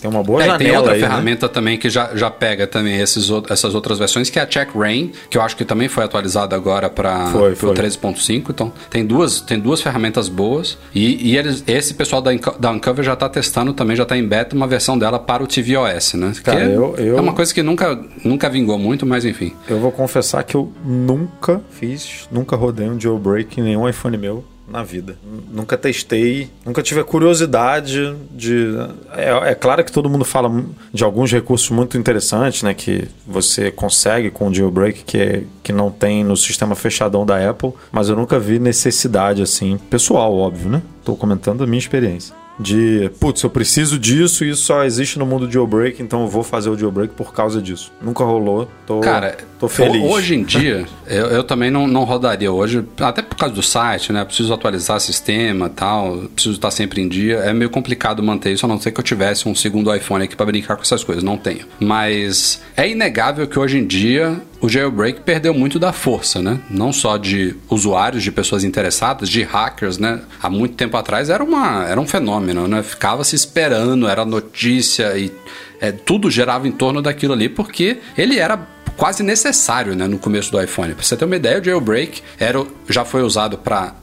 [0.00, 1.06] tem uma boa É, tem outra aí, né?
[1.08, 4.70] ferramenta também que já, já pega também esses, essas outras versões, que é a Check
[4.74, 7.74] Rain, que eu acho que também foi atualizada agora para o foi.
[7.74, 8.46] 13.5.
[8.50, 10.78] Então, tem duas, tem duas ferramentas boas.
[10.94, 14.26] E, e eles, esse pessoal da, da Uncover já está testando também, já está em
[14.26, 16.32] beta uma versão dela para o tvOS, né?
[16.42, 19.52] Cara, é, eu- eu- é uma coisa que nunca, nunca vingou muito, mas enfim.
[19.68, 24.44] Eu vou confessar que eu nunca fiz, nunca rodei um jailbreak em nenhum iPhone meu
[24.70, 25.16] na vida.
[25.50, 28.68] Nunca testei, nunca tive a curiosidade de.
[29.12, 32.72] É, é, claro que todo mundo fala de alguns recursos muito interessantes, né?
[32.72, 37.50] Que você consegue com o jailbreak que, é, que não tem no sistema fechadão da
[37.50, 40.82] Apple, mas eu nunca vi necessidade assim, pessoal, óbvio, né?
[41.00, 45.24] Estou comentando a minha experiência de, putz, eu preciso disso e isso só existe no
[45.24, 47.90] mundo de jailbreak, então eu vou fazer o jailbreak por causa disso.
[48.02, 50.02] Nunca rolou, tô, Cara, tô feliz.
[50.02, 54.12] Hoje em dia, eu, eu, também não, não rodaria hoje, até por causa do site,
[54.12, 54.24] né?
[54.24, 57.36] Preciso atualizar sistema tal, preciso estar sempre em dia.
[57.38, 60.36] É meio complicado manter isso, a não ser que eu tivesse um segundo iPhone aqui
[60.36, 61.24] para brincar com essas coisas.
[61.24, 61.66] Não tenho.
[61.80, 66.60] Mas é inegável que hoje em dia o jailbreak perdeu muito da força, né?
[66.68, 70.20] Não só de usuários, de pessoas interessadas, de hackers, né?
[70.42, 72.82] Há muito tempo atrás era, uma, era um fenômeno, né?
[72.82, 75.32] Ficava se esperando, era notícia e
[75.80, 78.60] é, tudo gerava em torno daquilo ali, porque ele era
[78.96, 80.06] quase necessário, né?
[80.06, 80.94] No começo do iPhone.
[80.94, 83.94] Pra você ter uma ideia, o jailbreak era, já foi usado para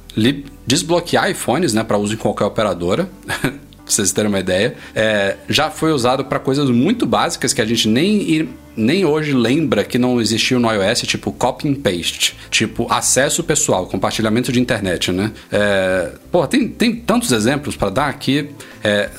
[0.66, 1.84] desbloquear iPhones, né?
[1.84, 3.08] Para uso em qualquer operadora.
[3.88, 4.76] pra vocês terem uma ideia.
[4.94, 9.84] É, já foi usado para coisas muito básicas que a gente nem nem hoje lembra
[9.84, 15.12] que não existiu no iOS, tipo copy and paste, tipo acesso pessoal, compartilhamento de internet,
[15.12, 15.32] né?
[15.52, 18.52] É, pô, tem, tem tantos exemplos para dar aqui.
[18.84, 19.10] É,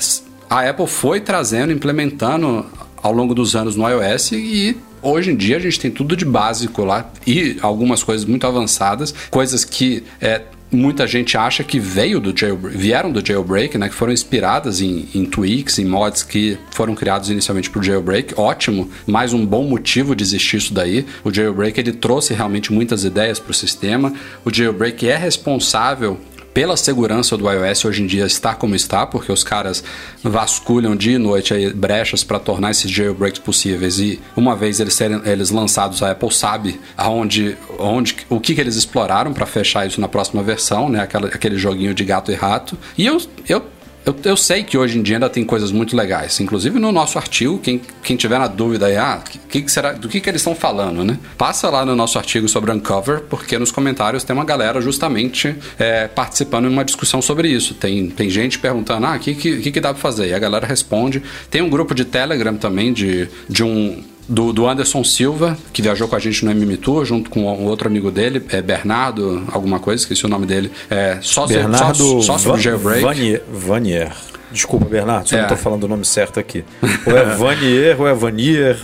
[0.49, 2.65] a Apple foi trazendo, implementando
[3.03, 6.25] ao longo dos anos no iOS e hoje em dia a gente tem tudo de
[6.25, 12.19] básico lá e algumas coisas muito avançadas, coisas que é, muita gente acha que veio
[12.19, 16.57] do jailbreak, vieram do jailbreak, né, que foram inspiradas em, em tweaks, em mods que
[16.71, 18.33] foram criados inicialmente o jailbreak.
[18.37, 21.05] Ótimo, mais um bom motivo de existir isso daí.
[21.23, 24.13] O jailbreak ele trouxe realmente muitas ideias para o sistema.
[24.43, 26.19] O jailbreak é responsável
[26.53, 29.83] pela segurança do iOS hoje em dia está como está, porque os caras
[30.23, 34.93] vasculham dia e noite aí brechas para tornar esses jailbreaks possíveis e uma vez eles
[34.93, 39.87] serem eles lançados, a Apple sabe aonde, onde, o que, que eles exploraram para fechar
[39.87, 41.01] isso na próxima versão, né?
[41.01, 42.77] Aquela, aquele joguinho de gato e rato.
[42.97, 43.63] E eu, eu
[44.05, 46.39] eu, eu, sei que hoje em dia ainda tem coisas muito legais.
[46.39, 50.07] Inclusive no nosso artigo, quem, quem tiver na dúvida aí, ah, que, que será, do
[50.07, 51.17] que, que eles estão falando, né?
[51.37, 56.07] Passa lá no nosso artigo sobre Uncover, porque nos comentários tem uma galera justamente é,
[56.07, 57.73] participando em uma discussão sobre isso.
[57.73, 60.29] Tem, tem gente perguntando, ah, o que, que, que dá pra fazer?
[60.29, 61.21] E a galera responde.
[61.49, 66.07] Tem um grupo de Telegram também de, de um do, do, Anderson Silva, que viajou
[66.07, 69.79] com a gente no MM Tour, junto com um outro amigo dele, é Bernardo, alguma
[69.79, 70.71] coisa, esqueci o nome dele.
[70.89, 73.01] É, sócio, Bernardo sócio, sócio do Jailbreak.
[73.01, 73.43] Vanier.
[73.51, 74.11] Vanier.
[74.51, 75.37] Desculpa, Bernardo, se é.
[75.37, 76.63] eu não estou falando o nome certo aqui.
[77.05, 78.77] Ou é Vanier, ou é Vanier.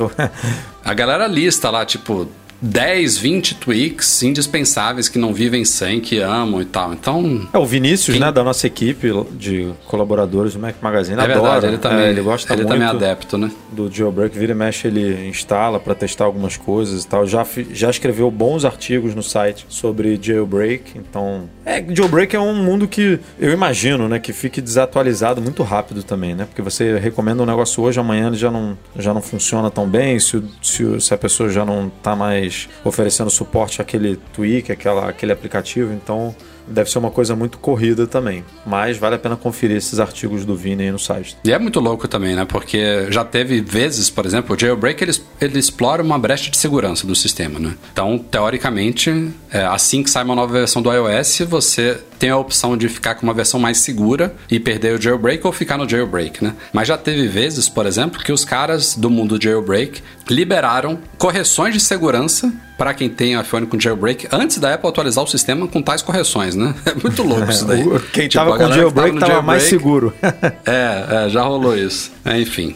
[0.84, 2.28] a galera lista lá, tipo,
[2.62, 6.94] 10, 20 tweaks indispensáveis que não vivem sem, que amam e tal.
[6.94, 7.48] Então.
[7.54, 8.20] É o Vinícius, quem...
[8.20, 11.20] né, da nossa equipe de colaboradores do Mac Magazine.
[11.20, 11.40] É adora.
[11.42, 13.52] verdade, ele também, é, ele gosta ele muito também é adepto, né?
[13.72, 17.28] Do jailbreak, vira e mexe, ele instala para testar algumas coisas e tal.
[17.28, 20.98] Já, já escreveu bons artigos no site sobre jailbreak.
[20.98, 21.50] Então.
[21.66, 26.36] É, jailbreak é um mundo que eu imagino, né, que fique desatualizado muito rápido também,
[26.36, 26.46] né?
[26.46, 30.20] Porque você recomenda um negócio hoje, amanhã ele já não, já não funciona tão bem.
[30.20, 35.32] Se, se, se a pessoa já não tá mais oferecendo suporte àquele tweak, àquela, àquele
[35.32, 36.36] aplicativo, então
[36.68, 38.44] deve ser uma coisa muito corrida também.
[38.66, 41.38] Mas vale a pena conferir esses artigos do Vini aí no site.
[41.44, 42.46] E é muito louco também, né?
[42.46, 47.06] Porque já teve vezes, por exemplo, o jailbreak ele, ele explora uma brecha de segurança
[47.06, 47.76] do sistema, né?
[47.92, 52.78] Então, teoricamente, é, assim que sai uma nova versão do iOS, você tem a opção
[52.78, 56.44] de ficar com uma versão mais segura e perder o jailbreak ou ficar no jailbreak,
[56.44, 56.54] né?
[56.72, 61.80] Mas já teve vezes, por exemplo, que os caras do mundo jailbreak liberaram correções de
[61.80, 66.02] segurança para quem tem iPhone com jailbreak antes da Apple atualizar o sistema com tais
[66.02, 66.74] correções, né?
[66.86, 67.84] É muito louco isso daí.
[68.14, 70.14] quem tipo, tava com jailbreak estava mais seguro.
[70.22, 72.12] é, é, já rolou isso.
[72.24, 72.76] É, enfim,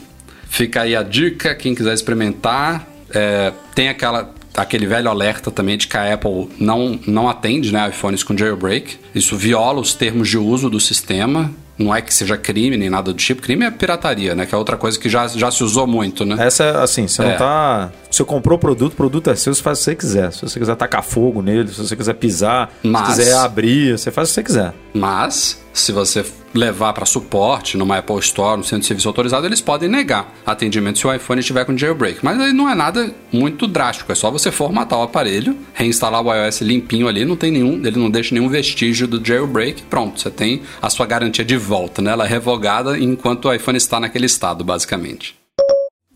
[0.49, 2.87] fica aí a dica, quem quiser experimentar.
[3.11, 7.89] É, tem aquela aquele velho alerta também de que a Apple não, não atende né,
[7.89, 8.97] iPhones com jailbreak.
[9.13, 11.51] Isso viola os termos de uso do sistema.
[11.77, 13.41] Não é que seja crime nem nada do tipo.
[13.41, 14.45] Crime é pirataria, né?
[14.45, 16.35] Que é outra coisa que já, já se usou muito, né?
[16.37, 17.29] Essa, assim, você é.
[17.29, 17.89] não tá.
[18.11, 20.33] Você comprou o produto, o produto é seu, você faz o que você quiser.
[20.33, 23.07] Se você quiser tacar fogo nele, se você quiser pisar, Mas...
[23.07, 24.73] se quiser abrir, você faz o que você quiser.
[24.93, 29.61] Mas, se você levar para suporte numa Apple Store, no centro de serviço autorizado, eles
[29.61, 32.19] podem negar atendimento se o iPhone estiver com jailbreak.
[32.23, 36.33] Mas aí não é nada muito drástico, é só você formatar o aparelho, reinstalar o
[36.33, 40.29] iOS limpinho ali, não tem nenhum, ele não deixa nenhum vestígio do jailbreak, pronto, você
[40.29, 42.11] tem a sua garantia de volta, né?
[42.11, 45.38] Ela é revogada enquanto o iPhone está naquele estado, basicamente.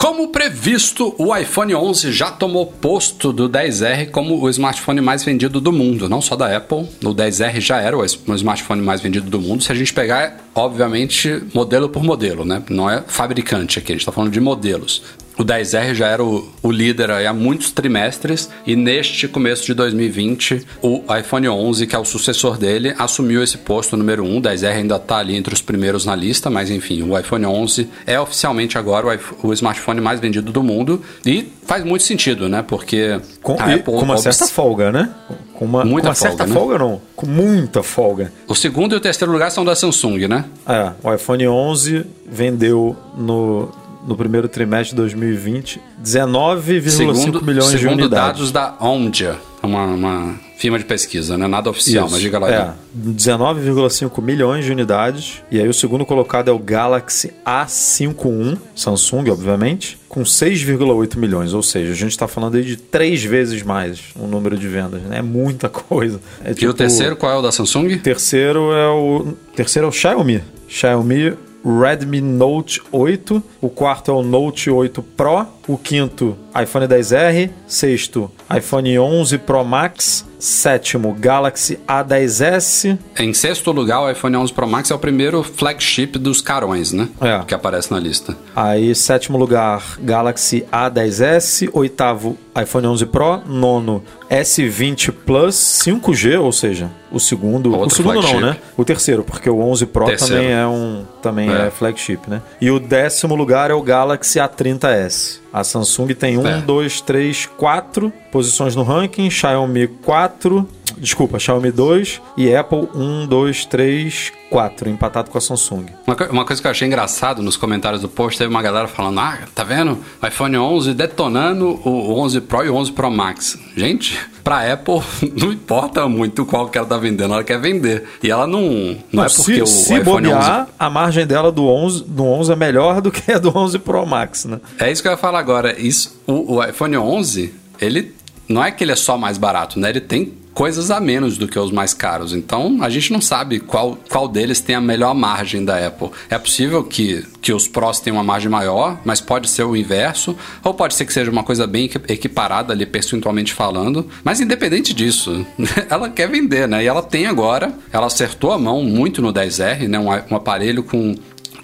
[0.04, 5.62] Como previsto, o iPhone 11 já tomou posto do 10R como o smartphone mais vendido
[5.62, 6.90] do mundo, não só da Apple.
[7.02, 9.64] O 10R já era o smartphone mais vendido do mundo.
[9.64, 12.62] Se a gente pegar, obviamente, modelo por modelo, né?
[12.70, 15.04] Não é fabricante aqui, a gente está falando de modelos.
[15.38, 20.66] O 10R já era o, o líder há muitos trimestres e neste começo de 2020,
[20.82, 24.38] o iPhone 11, que é o sucessor dele, assumiu esse posto número 1.
[24.38, 27.90] O 10R ainda está ali entre os primeiros na lista, mas enfim, o iPhone 11
[28.06, 32.48] é oficialmente agora o, iPhone- o smartphone mais vendido do mundo e faz muito sentido,
[32.48, 32.64] né?
[32.68, 35.10] Porque Com, a Apple com uma obs- certa folga, né?
[35.54, 36.60] Com uma, Muita com uma certa folga, né?
[36.60, 37.02] folga, não.
[37.16, 38.34] Com muita folga.
[38.48, 40.46] O segundo e o terceiro lugar são da Samsung, né?
[40.68, 43.72] É, o iPhone 11 vendeu no,
[44.08, 48.50] no primeiro trimestre de 2020 19,5 milhões de segundo unidades.
[48.50, 51.48] dados da Omdia, uma, uma firma de pesquisa, né?
[51.48, 52.52] Nada oficial, Isso, mas diga lá.
[52.52, 53.14] É, Edu.
[53.14, 55.42] 19,5 milhões de unidades.
[55.52, 61.54] E aí o segundo colocado é o Galaxy A51, Samsung, obviamente, com 6,8 milhões.
[61.54, 65.02] Ou seja, a gente está falando aí de três vezes mais o número de vendas.
[65.02, 65.18] Né?
[65.20, 66.20] É muita coisa.
[66.44, 67.98] É E o tipo- terceiro, qual é o da Samsung?
[67.98, 70.42] Terceiro é o terceiro é o Xiaomi.
[70.68, 71.34] Xiaomi
[71.64, 73.42] Redmi Note 8.
[73.62, 75.46] O quarto é o Note 8 Pro.
[75.68, 77.50] O quinto, iPhone 10R.
[77.68, 80.26] Sexto, iPhone 11 Pro Max.
[80.48, 83.00] Sétimo, Galaxy A10s.
[83.18, 87.08] Em sexto lugar, o iPhone 11 Pro Max é o primeiro flagship dos carões, né?
[87.22, 87.40] É.
[87.48, 88.36] Que aparece na lista.
[88.54, 91.70] Aí, sétimo lugar, Galaxy A10s.
[91.72, 93.42] Oitavo, iPhone 11 Pro.
[93.46, 97.72] Nono, S20 Plus 5G, ou seja, o segundo.
[97.72, 98.42] o Outro segundo não, flagship.
[98.46, 98.58] né?
[98.76, 100.36] O terceiro, porque o 11 Pro Terceiro.
[100.36, 101.68] também é um também É.
[101.68, 101.72] é.
[101.72, 102.42] flagship, né?
[102.60, 105.40] E o décimo lugar é o Galaxy A30s.
[105.54, 106.58] A Samsung tem um, É.
[106.58, 110.68] dois, três, quatro posições no ranking, Xiaomi 4,
[110.98, 115.86] desculpa, Xiaomi 2 e Apple 1, 2, 3, 4, empatado com a Samsung.
[116.08, 119.20] Uma, uma coisa que eu achei engraçado nos comentários do post, teve uma galera falando,
[119.20, 120.00] ah, tá vendo?
[120.28, 123.56] IPhone 11 detonando o 11 Pro e o 11 Pro Max.
[123.78, 125.00] Gente, pra Apple
[125.40, 128.04] não importa muito qual que ela tá vendendo, ela quer vender.
[128.24, 128.98] E ela não...
[129.12, 130.72] Não, é porque se, o se iPhone bobear, 11...
[130.80, 134.04] a margem dela do 11, do 11 é melhor do que a do 11 Pro
[134.08, 134.60] Max, né?
[134.80, 135.80] É isso que eu ia falar agora.
[135.80, 139.90] Isso, o, o iPhone 11, ele não é que ele é só mais barato, né?
[139.90, 142.32] Ele tem coisas a menos do que os mais caros.
[142.32, 146.12] Então, a gente não sabe qual, qual deles tem a melhor margem da Apple.
[146.30, 150.36] É possível que, que os Pros tenham uma margem maior, mas pode ser o inverso,
[150.64, 154.08] ou pode ser que seja uma coisa bem equi- equiparada ali, percentualmente falando.
[154.24, 155.44] Mas independente disso,
[155.90, 156.84] ela quer vender, né?
[156.84, 159.98] E ela tem agora, ela acertou a mão muito no 10R, né?
[159.98, 161.16] Um, um aparelho com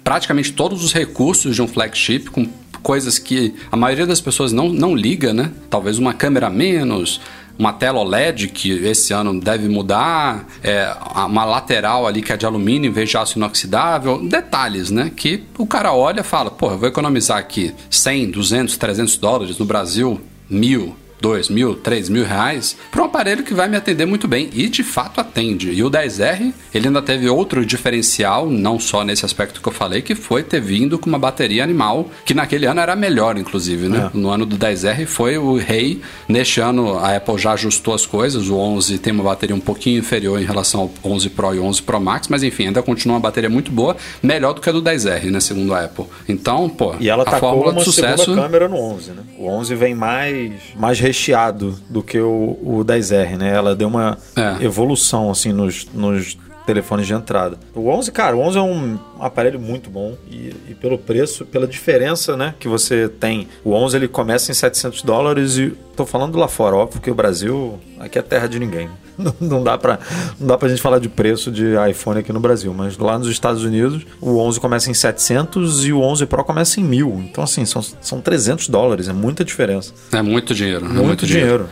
[0.02, 2.44] praticamente todos os recursos de um flagship, com
[2.82, 5.50] coisas que a maioria das pessoas não, não liga, né?
[5.68, 7.20] Talvez uma câmera menos,
[7.58, 10.94] uma tela OLED que esse ano deve mudar, é,
[11.26, 15.12] uma lateral ali que é de alumínio em vez de aço inoxidável, detalhes, né?
[15.14, 19.58] Que o cara olha e fala, pô, eu vou economizar aqui 100, 200, 300 dólares,
[19.58, 24.06] no Brasil, mil, dois mil, três mil reais para um aparelho que vai me atender
[24.06, 25.70] muito bem e de fato atende.
[25.70, 30.02] E o 10R ele ainda teve outro diferencial, não só nesse aspecto que eu falei,
[30.02, 34.10] que foi ter vindo com uma bateria animal que naquele ano era melhor, inclusive, né?
[34.14, 36.00] No ano do 10R foi o rei.
[36.28, 38.48] Neste ano a Apple já ajustou as coisas.
[38.48, 41.82] O 11 tem uma bateria um pouquinho inferior em relação ao 11 Pro e 11
[41.82, 44.82] Pro Max, mas enfim ainda continua uma bateria muito boa, melhor do que a do
[44.82, 45.40] 10R, né?
[45.40, 46.04] Segundo a Apple.
[46.28, 48.34] Então, pô, E ela a tacou fórmula uma de sucesso.
[48.34, 49.22] câmera no 11, né?
[49.38, 53.52] O 11 vem mais, mais recheado do que o, o 10R, né?
[53.54, 54.64] Ela deu uma É.
[54.64, 57.58] evolução, assim, nos, nos telefones de entrada.
[57.74, 61.66] O 11, cara, o 11 é um aparelho muito bom e, e pelo preço, pela
[61.66, 63.48] diferença, né, que você tem.
[63.64, 67.14] O 11 ele começa em 700 dólares e tô falando lá fora, óbvio que o
[67.14, 68.88] Brasil aqui é terra de ninguém.
[69.20, 69.98] Não, não dá pra
[70.38, 73.28] não dá pra gente falar de preço de iPhone aqui no Brasil, mas lá nos
[73.28, 77.26] Estados Unidos o 11 começa em 700 e o 11 Pro começa em 1000.
[77.30, 79.92] Então assim, são, são 300 dólares, é muita diferença.
[80.10, 80.86] É muito dinheiro.
[80.86, 81.68] é Muito, dinheiro.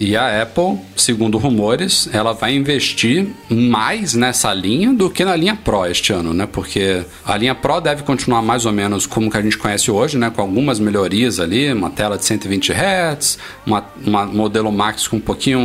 [0.00, 5.56] E a Apple, segundo rumores, ela vai investir mais nessa linha do que na linha
[5.56, 6.48] Pro este ano, né?
[6.50, 10.16] Porque a linha Pro deve continuar mais ou menos como que a gente conhece hoje,
[10.16, 10.30] né?
[10.30, 15.20] Com algumas melhorias ali, uma tela de 120 Hz, uma, uma modelo Max com um
[15.20, 15.58] pouquinho,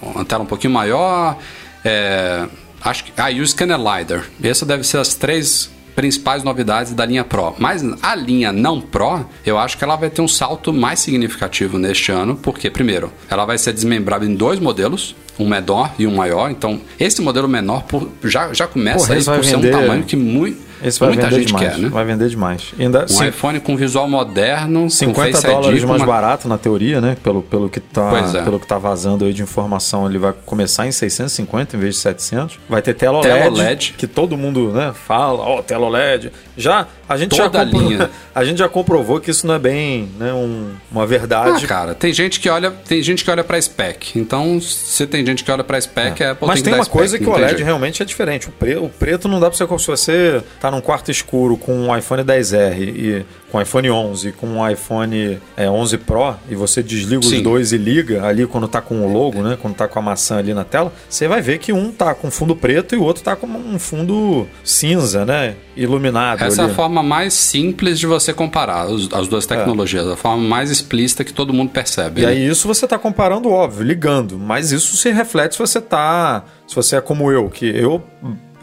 [0.00, 1.36] uma tela um pouquinho maior,
[1.84, 2.46] é,
[2.82, 3.44] acho que, ah, e o
[3.76, 4.24] LiDAR.
[4.42, 7.54] Essas devem ser as três principais novidades da linha Pro.
[7.58, 11.78] Mas a linha não Pro, eu acho que ela vai ter um salto mais significativo
[11.78, 16.14] neste ano, porque, primeiro, ela vai ser desmembrada em dois modelos, um menor e um
[16.14, 16.50] maior.
[16.50, 20.16] Então, esse modelo menor por- já, já começa Porra, aí por ser um tamanho que
[20.16, 21.72] mui- Esse vai muita vender gente demais.
[21.74, 21.88] quer, né?
[21.88, 22.72] Vai vender demais.
[22.78, 26.48] Ainda Um cin- iPhone com visual moderno, com 50 Face dólares ID, mais uma- barato
[26.48, 27.16] na teoria, né?
[27.22, 28.42] Pelo, pelo, que tá, é.
[28.42, 32.00] pelo que tá vazando aí de informação, ele vai começar em 650 em vez de
[32.00, 32.58] 700.
[32.68, 33.94] Vai ter tela Tela OLED, OLED.
[33.96, 36.32] que todo mundo né, fala, ó, tela OLED.
[36.56, 38.10] Já A gente, toda já a linha.
[38.34, 41.66] a gente já comprovou que isso não é bem né, um- uma Ah, verdade.
[41.66, 44.18] cara, tem gente que olha, tem gente que olha para spec.
[44.18, 47.16] Então, se tem gente que olha para spec, é, Apple Mas tem, tem uma coisa
[47.16, 47.64] spec, que o OLED jeito.
[47.64, 48.48] realmente é diferente.
[48.48, 49.66] O, pre- o preto não dá pra você.
[49.78, 54.28] Se você tá num quarto escuro com um iPhone 10R e com um iPhone 11
[54.28, 57.42] e com um iPhone é, 11 Pro e você desliga os Sim.
[57.42, 59.58] dois e liga ali quando tá com o logo, né?
[59.60, 62.30] Quando tá com a maçã ali na tela, você vai ver que um tá com
[62.30, 65.54] fundo preto e o outro tá com um fundo cinza, né?
[65.76, 66.42] Iluminado.
[66.44, 66.72] Essa é ali.
[66.72, 71.24] a forma mais simples de você comparar os- as duas tecnologias, a forma mais explícita
[71.24, 72.22] que todo mundo percebe.
[72.22, 72.30] E né?
[72.30, 74.38] aí isso você tá comparando, óbvio, ligando.
[74.38, 76.44] Mas isso se reflete se você tá.
[76.66, 78.02] Se você é como eu, que eu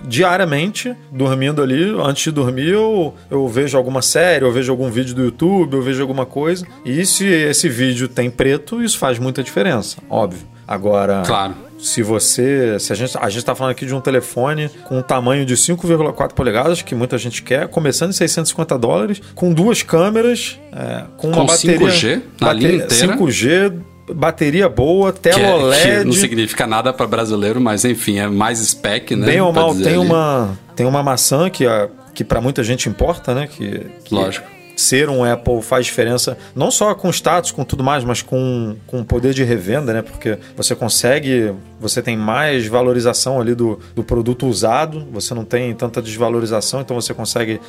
[0.07, 5.13] diariamente, dormindo ali, antes de dormir, eu, eu vejo alguma série, eu vejo algum vídeo
[5.13, 6.65] do YouTube, eu vejo alguma coisa.
[6.85, 10.47] E se esse vídeo tem preto, isso faz muita diferença, óbvio.
[10.67, 11.55] Agora, Claro.
[11.80, 12.77] Se você.
[12.80, 15.55] Se a gente, a gente tá falando aqui de um telefone com um tamanho de
[15.55, 21.27] 5,4 polegadas, que muita gente quer, começando em 650 dólares, com duas câmeras, é, com
[21.27, 21.80] uma Com bateria.
[21.80, 23.17] 5G na linha inteira.
[23.17, 23.73] 5G,
[24.13, 26.05] bateria boa, tela que, é- que OLED.
[26.05, 29.25] não significa nada para brasileiro, mas enfim, é mais spec, né?
[29.25, 29.97] Bem ou mal, tem ali.
[29.97, 33.47] uma, tem uma maçã que, a, que para muita gente importa, né?
[33.47, 34.47] Que, que Lógico.
[34.80, 39.03] Ser um Apple faz diferença, não só com status, com tudo mais, mas com, com
[39.03, 40.01] poder de revenda, né?
[40.01, 45.75] Porque você consegue, você tem mais valorização ali do, do produto usado, você não tem
[45.75, 47.59] tanta desvalorização, então você consegue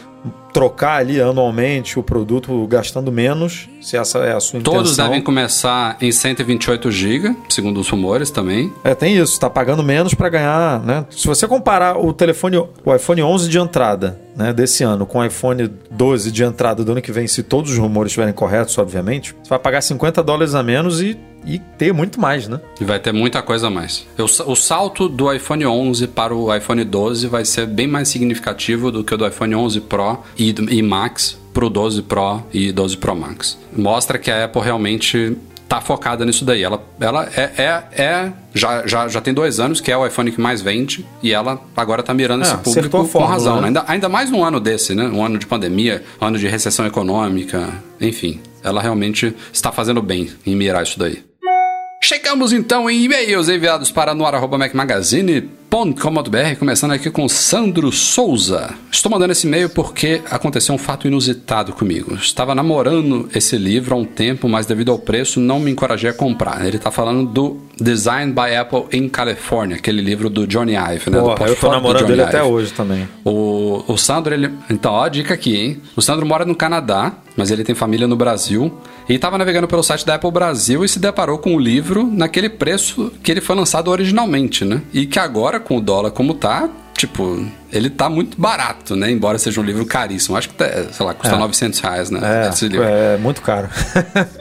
[0.53, 4.83] trocar ali anualmente o produto gastando menos, se essa é a sua intenção.
[4.83, 8.73] Todos devem começar em 128 GB, segundo os rumores também.
[8.85, 11.05] É, tem isso, tá pagando menos para ganhar, né?
[11.11, 15.25] Se você comparar o telefone, o iPhone 11 de entrada, né, desse ano com o
[15.25, 19.35] iPhone 12 de entrada do ano que vem, se todos os rumores estiverem corretos, obviamente,
[19.43, 22.61] você vai pagar 50 dólares a menos e, e ter muito mais, né?
[22.81, 24.07] E vai ter muita coisa a mais.
[24.17, 28.91] Eu- O salto do iPhone 11 para o iPhone 12 vai ser bem mais significativo
[28.91, 32.97] do que o do iPhone 11 Pro e, e Max o 12 Pro e 12
[32.97, 33.59] Pro Max.
[33.77, 35.37] Mostra que a Apple realmente
[35.71, 36.65] tá focada nisso daí.
[36.65, 40.33] Ela, ela é, é, é- já, já, já tem dois anos que é o iPhone
[40.33, 43.55] que mais vende e ela agora tá mirando É, esse público com fórmula, razão.
[43.57, 43.61] né?
[43.63, 43.67] né?
[43.69, 45.05] Ainda, ainda mais num ano desse, né?
[45.05, 47.69] Um ano de pandemia, um ano de recessão econômica,
[48.01, 48.41] enfim.
[48.65, 51.23] Ela realmente está fazendo bem em mirar isso daí.
[52.03, 54.13] Chegamos então em e-mails enviados para
[55.71, 58.75] noar.mecmagazine.com.br, começando aqui com Sandro Souza.
[58.91, 62.15] Estou mandando esse e-mail porque aconteceu um fato inusitado comigo.
[62.17, 66.13] Estava namorando esse livro há um tempo, mas devido ao preço não me encorajei a
[66.13, 66.67] comprar.
[66.67, 71.21] Ele está falando do Design by Apple in California, aquele livro do Johnny Ive, né?
[71.21, 73.09] Porra, eu do namorando Johnny ele até hoje também.
[73.25, 74.51] O, o Sandro, ele.
[74.69, 75.81] Então, ó, a dica aqui, hein?
[75.97, 78.75] O Sandro mora no Canadá, mas ele tem família no Brasil.
[79.09, 82.49] E estava navegando pelo site da Apple Brasil e se deparou com o livro naquele
[82.49, 84.83] preço que ele foi lançado originalmente, né?
[84.93, 89.11] E que agora, com o dólar como tá, tipo, ele tá muito barato, né?
[89.11, 90.37] Embora seja um livro caríssimo.
[90.37, 91.39] Acho que, tá, sei lá, custa É.
[91.39, 92.21] 900 reais, né?
[92.47, 92.87] É, esse livro.
[92.87, 93.69] é muito caro.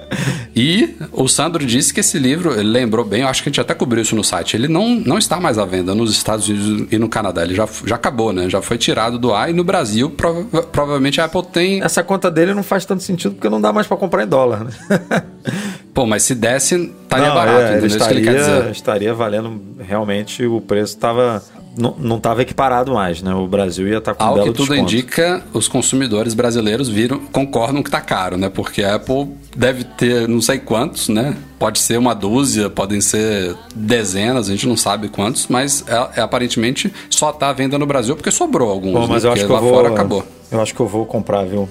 [0.56, 3.62] E o Sandro disse que esse livro, ele lembrou bem, eu acho que a gente
[3.62, 6.88] até cobriu isso no site, ele não, não está mais à venda nos Estados Unidos
[6.92, 7.44] e no Canadá.
[7.44, 8.50] Ele já, já acabou, né?
[8.50, 11.82] Já foi tirado do ar e no Brasil prova- provavelmente a Apple tem.
[11.84, 14.64] Essa conta dele não faz tanto sentido porque não dá mais pra comprar em dólar,
[14.66, 14.72] né?
[15.94, 21.44] Pô, mas se desse, estaria Não, barato, é, estaria, estaria valendo realmente o preço estava
[21.78, 23.34] não, estava equiparado mais, né?
[23.34, 24.82] O Brasil ia estar com um Ao belo que tudo desconto.
[24.94, 28.50] indica, os consumidores brasileiros viram, concordam que tá caro, né?
[28.50, 31.36] Porque a Apple deve ter não sei quantos, né?
[31.58, 36.22] Pode ser uma dúzia, podem ser dezenas, a gente não sabe quantos, mas é, é,
[36.22, 38.94] aparentemente só tá à venda no Brasil porque sobrou alguns.
[38.94, 39.30] Pô, mas né?
[39.30, 40.26] eu acho Porque que eu lá vou fora acabou.
[40.52, 41.70] Eu acho que eu vou comprar, viu?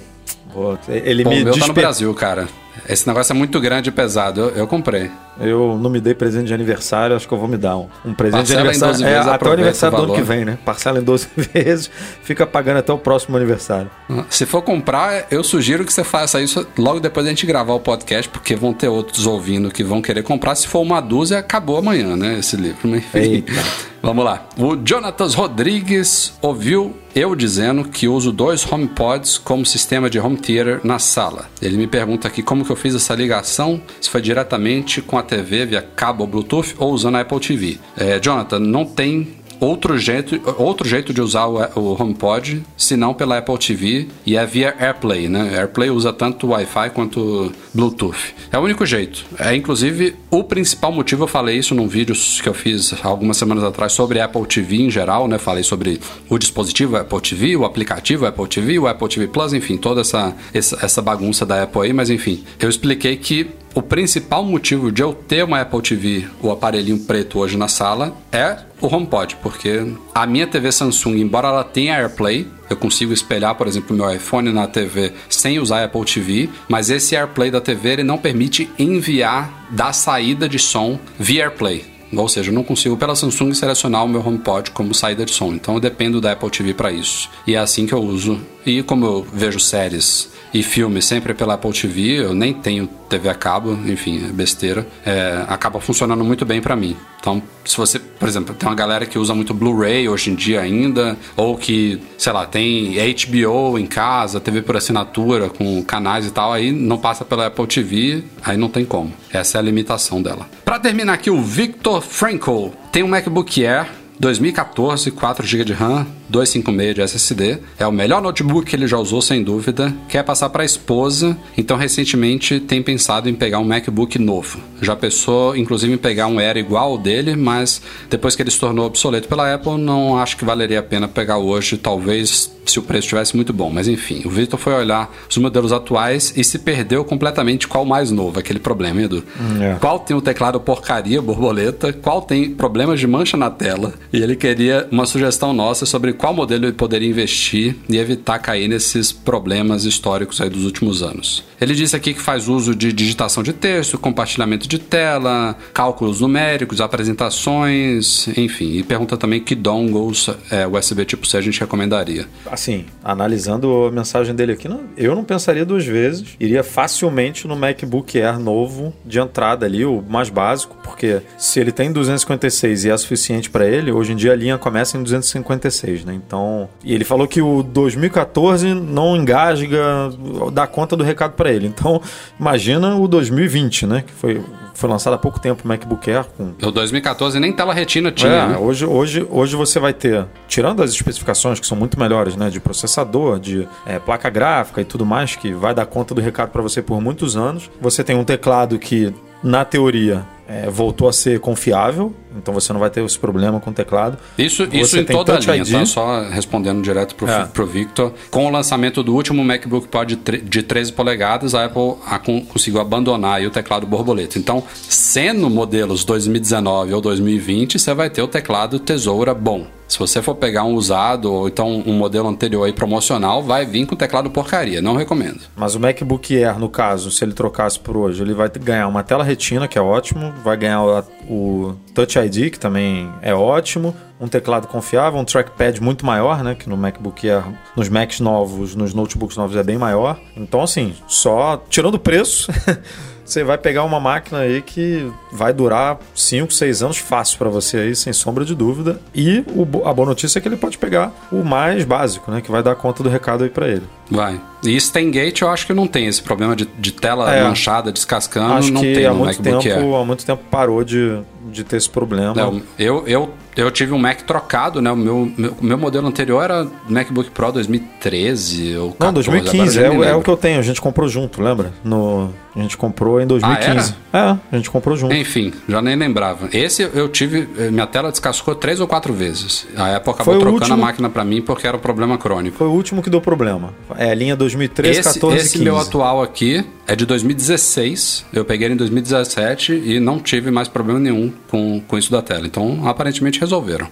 [0.54, 2.48] Vou- ele Pô, me o meu tá no desper- Brasil, cara.
[2.88, 4.40] Esse negócio é muito grande e pesado.
[4.40, 5.10] Eu, eu comprei.
[5.40, 8.14] Eu não me dei presente de aniversário, acho que eu vou me dar um, um
[8.14, 8.94] presente Parcela de aniversário.
[8.94, 10.58] 12 É, vezes, até o aniversário o do ano que vem, né?
[10.64, 11.90] Parcela em 12 vezes,
[12.22, 13.90] fica pagando até o próximo aniversário.
[14.30, 17.80] Se for comprar, eu sugiro que você faça isso logo depois da gente gravar o
[17.80, 20.54] podcast, porque vão ter outros ouvindo que vão querer comprar.
[20.54, 22.38] Se for uma dúzia, acabou amanhã, né?
[22.38, 22.88] Esse livro.
[22.96, 23.44] Enfim.
[24.00, 24.46] Vamos lá.
[24.56, 30.80] O Jonatas Rodrigues ouviu eu dizendo que uso dois HomePods como sistema de home theater
[30.84, 31.46] na sala.
[31.60, 35.22] Ele me pergunta aqui como que eu fiz essa ligação, se foi diretamente com a
[35.22, 37.78] TV via cabo ou Bluetooth ou usando a Apple TV.
[37.96, 43.38] É, Jonathan, não tem outro jeito, outro jeito de usar o, o HomePod, senão pela
[43.38, 45.56] Apple TV e é via AirPlay, né?
[45.56, 48.34] AirPlay usa tanto Wi-Fi quanto Bluetooth.
[48.50, 49.24] É o único jeito.
[49.38, 53.64] É inclusive o principal motivo, eu falei isso num vídeo que eu fiz algumas semanas
[53.64, 55.38] atrás sobre Apple TV em geral, né?
[55.38, 59.76] Falei sobre o dispositivo Apple TV, o aplicativo Apple TV, o Apple TV Plus, enfim,
[59.76, 64.90] toda essa, essa bagunça da Apple aí, mas enfim, eu expliquei que o principal motivo
[64.90, 69.36] de eu ter uma Apple TV, o aparelhinho preto hoje na sala, é o HomePod,
[69.42, 74.10] porque a minha TV Samsung, embora ela tenha AirPlay, eu consigo espelhar, por exemplo, meu
[74.12, 78.70] iPhone na TV sem usar Apple TV, mas esse AirPlay da TV ele não permite
[78.78, 81.97] enviar da saída de som via AirPlay.
[82.14, 85.52] Ou seja, eu não consigo pela Samsung selecionar o meu HomePod como saída de som.
[85.52, 87.28] Então eu dependo da Apple TV para isso.
[87.46, 88.40] E é assim que eu uso.
[88.64, 93.28] E como eu vejo séries e filmes sempre pela Apple TV, eu nem tenho TV
[93.28, 94.86] a cabo, enfim, é besteira.
[95.04, 96.96] É, acaba funcionando muito bem para mim.
[97.20, 100.60] Então, se você, por exemplo, tem uma galera que usa muito Blu-ray hoje em dia
[100.60, 106.30] ainda, ou que, sei lá, tem HBO em casa, TV por assinatura com canais e
[106.30, 109.12] tal, aí não passa pela Apple TV, aí não tem como.
[109.32, 110.48] Essa é a limitação dela.
[110.64, 113.86] Para terminar aqui, o Victor Frankl tem um MacBook Air
[114.20, 117.58] 2014, 4 GB de RAM, 256 de SSD.
[117.78, 119.94] É o melhor notebook que ele já usou, sem dúvida.
[120.08, 124.58] Quer passar para a esposa, então recentemente tem pensado em pegar um MacBook novo.
[124.82, 128.58] Já pensou, inclusive, em pegar um Air igual ao dele, mas depois que ele se
[128.58, 131.76] tornou obsoleto pela Apple, não acho que valeria a pena pegar hoje.
[131.76, 133.70] Talvez se o preço estivesse muito bom.
[133.70, 138.10] Mas enfim, o Victor foi olhar os modelos atuais e se perdeu completamente qual mais
[138.10, 139.24] novo, aquele problema, Edu.
[139.60, 139.76] É.
[139.80, 143.94] Qual tem o teclado porcaria, borboleta, qual tem problemas de mancha na tela.
[144.12, 148.68] E ele queria uma sugestão nossa sobre qual modelo ele poderia investir e evitar cair
[148.68, 151.44] nesses problemas históricos aí dos últimos anos.
[151.60, 156.80] Ele disse aqui que faz uso de digitação de texto, compartilhamento de tela, cálculos numéricos,
[156.80, 158.78] apresentações, enfim.
[158.78, 162.26] E pergunta também que dongles é, USB tipo C a gente recomendaria
[162.58, 166.36] assim, analisando a mensagem dele aqui, eu não pensaria duas vezes.
[166.40, 171.70] Iria facilmente no MacBook Air novo de entrada ali, o mais básico, porque se ele
[171.70, 176.04] tem 256 e é suficiente para ele, hoje em dia a linha começa em 256,
[176.04, 176.14] né?
[176.14, 180.10] Então, e ele falou que o 2014 não engasga,
[180.52, 181.68] dá conta do recado para ele.
[181.68, 182.02] Então,
[182.38, 184.04] imagina o 2020, né?
[184.06, 184.42] Que foi
[184.78, 186.24] foi lançado há pouco tempo o MacBook Air.
[186.36, 186.54] Com...
[186.62, 188.30] O 2014 nem tela retina tinha.
[188.30, 188.56] É, né?
[188.56, 192.48] hoje, hoje, hoje você vai ter, tirando as especificações que são muito melhores, né?
[192.48, 196.50] De processador, de é, placa gráfica e tudo mais, que vai dar conta do recado
[196.50, 197.68] para você por muitos anos.
[197.80, 199.12] Você tem um teclado que,
[199.42, 203.68] na teoria, é, voltou a ser confiável, então você não vai ter esse problema com
[203.68, 204.16] o teclado.
[204.38, 205.72] Isso, isso em toda a linha, ID.
[205.72, 205.84] tá?
[205.84, 207.44] Só respondendo direto pro, é.
[207.44, 208.14] pro Victor.
[208.30, 212.80] Com o lançamento do último MacBook Pro de, de 13 polegadas, a Apple a, conseguiu
[212.80, 214.38] abandonar o teclado borboleta.
[214.38, 219.66] Então, sendo modelos 2019 ou 2020, você vai ter o teclado tesoura bom.
[219.88, 223.86] Se você for pegar um usado ou então um modelo anterior aí promocional, vai vir
[223.86, 224.82] com teclado porcaria.
[224.82, 225.40] Não recomendo.
[225.56, 229.02] Mas o MacBook Air, no caso, se ele trocasse por hoje, ele vai ganhar uma
[229.02, 233.94] tela retina, que é ótimo, vai ganhar o, o Touch ID, que também é ótimo,
[234.20, 236.54] um teclado confiável, um trackpad muito maior, né?
[236.54, 237.44] Que no MacBook Air,
[237.76, 240.18] nos Macs novos, nos notebooks novos é bem maior.
[240.36, 242.50] Então, assim, só tirando o preço.
[243.28, 247.76] você vai pegar uma máquina aí que vai durar 5, 6 anos fácil para você
[247.76, 249.00] aí, sem sombra de dúvida.
[249.14, 252.40] E o, a boa notícia é que ele pode pegar o mais básico, né?
[252.40, 253.82] Que vai dar conta do recado aí para ele.
[254.10, 254.40] Vai.
[254.64, 258.54] E Stengate eu acho que não tem esse problema de, de tela é, manchada, descascando,
[258.54, 261.20] acho não que tem há muito tempo, Há muito tempo parou de,
[261.52, 262.34] de ter esse problema.
[262.34, 264.88] Não, eu, eu eu tive um Mac trocado, né?
[264.90, 269.86] O meu, meu, meu modelo anterior era MacBook Pro 2013 ou 14, Não, 2015, é,
[270.10, 270.60] é, o que eu tenho.
[270.60, 271.72] A gente comprou junto, lembra?
[271.82, 273.94] No, a gente comprou em 2015.
[274.12, 275.12] Ah, é, a gente comprou junto.
[275.12, 276.48] Enfim, já nem lembrava.
[276.52, 279.66] Esse eu tive, eh, minha tela descascou três ou quatro vezes.
[279.76, 280.74] A Apple acabou Foi trocando último...
[280.74, 282.56] a máquina para mim porque era um problema crônico.
[282.56, 283.74] Foi o último que deu problema.
[283.96, 285.64] É a linha 2013, esse, 14 Esse 15.
[285.64, 288.24] meu atual aqui é de 2016.
[288.32, 292.22] Eu peguei ele em 2017 e não tive mais problema nenhum com, com isso da
[292.22, 292.46] tela.
[292.46, 293.88] Então, aparentemente resolveram.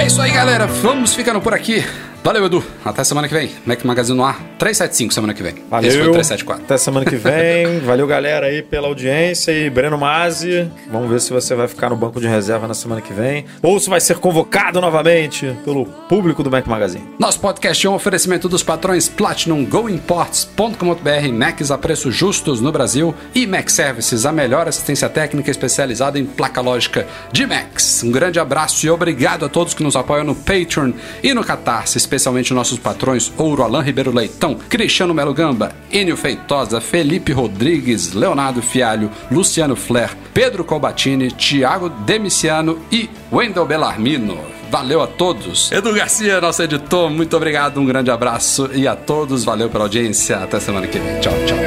[0.00, 0.66] é isso aí, galera.
[0.66, 1.82] Vamos ficando por aqui.
[2.24, 2.64] Valeu, Edu.
[2.82, 3.50] Até semana que vem.
[3.66, 5.56] Mac Magazine no ar, 375 semana que vem.
[5.68, 5.88] Valeu.
[5.90, 6.64] Esse foi o 374.
[6.64, 7.80] Até semana que vem.
[7.84, 9.52] Valeu, galera, aí pela audiência.
[9.52, 13.02] E Breno Mazzi, vamos ver se você vai ficar no banco de reserva na semana
[13.02, 13.44] que vem.
[13.62, 17.04] Ou se vai ser convocado novamente pelo público do Mac Magazine.
[17.18, 23.14] Nosso podcast é um oferecimento dos patrões Platinum GoImports.com.br, Macs a preços justos no Brasil
[23.34, 28.02] e Mac Services, a melhor assistência técnica especializada em placa lógica de Macs.
[28.02, 31.98] Um grande abraço e obrigado a todos que nos apoiam no Patreon e no Catarse
[32.14, 38.62] especialmente nossos patrões Ouro Alain Ribeiro Leitão, Cristiano Melo Gamba, Enio Feitosa, Felipe Rodrigues, Leonardo
[38.62, 44.38] Fialho, Luciano Flair, Pedro Colbatini, Tiago Demiciano e Wendel Bellarmino.
[44.70, 45.70] Valeu a todos.
[45.72, 50.38] Edu Garcia, nosso editor, muito obrigado, um grande abraço e a todos, valeu pela audiência.
[50.38, 51.20] Até semana que vem.
[51.20, 51.58] Tchau, tchau.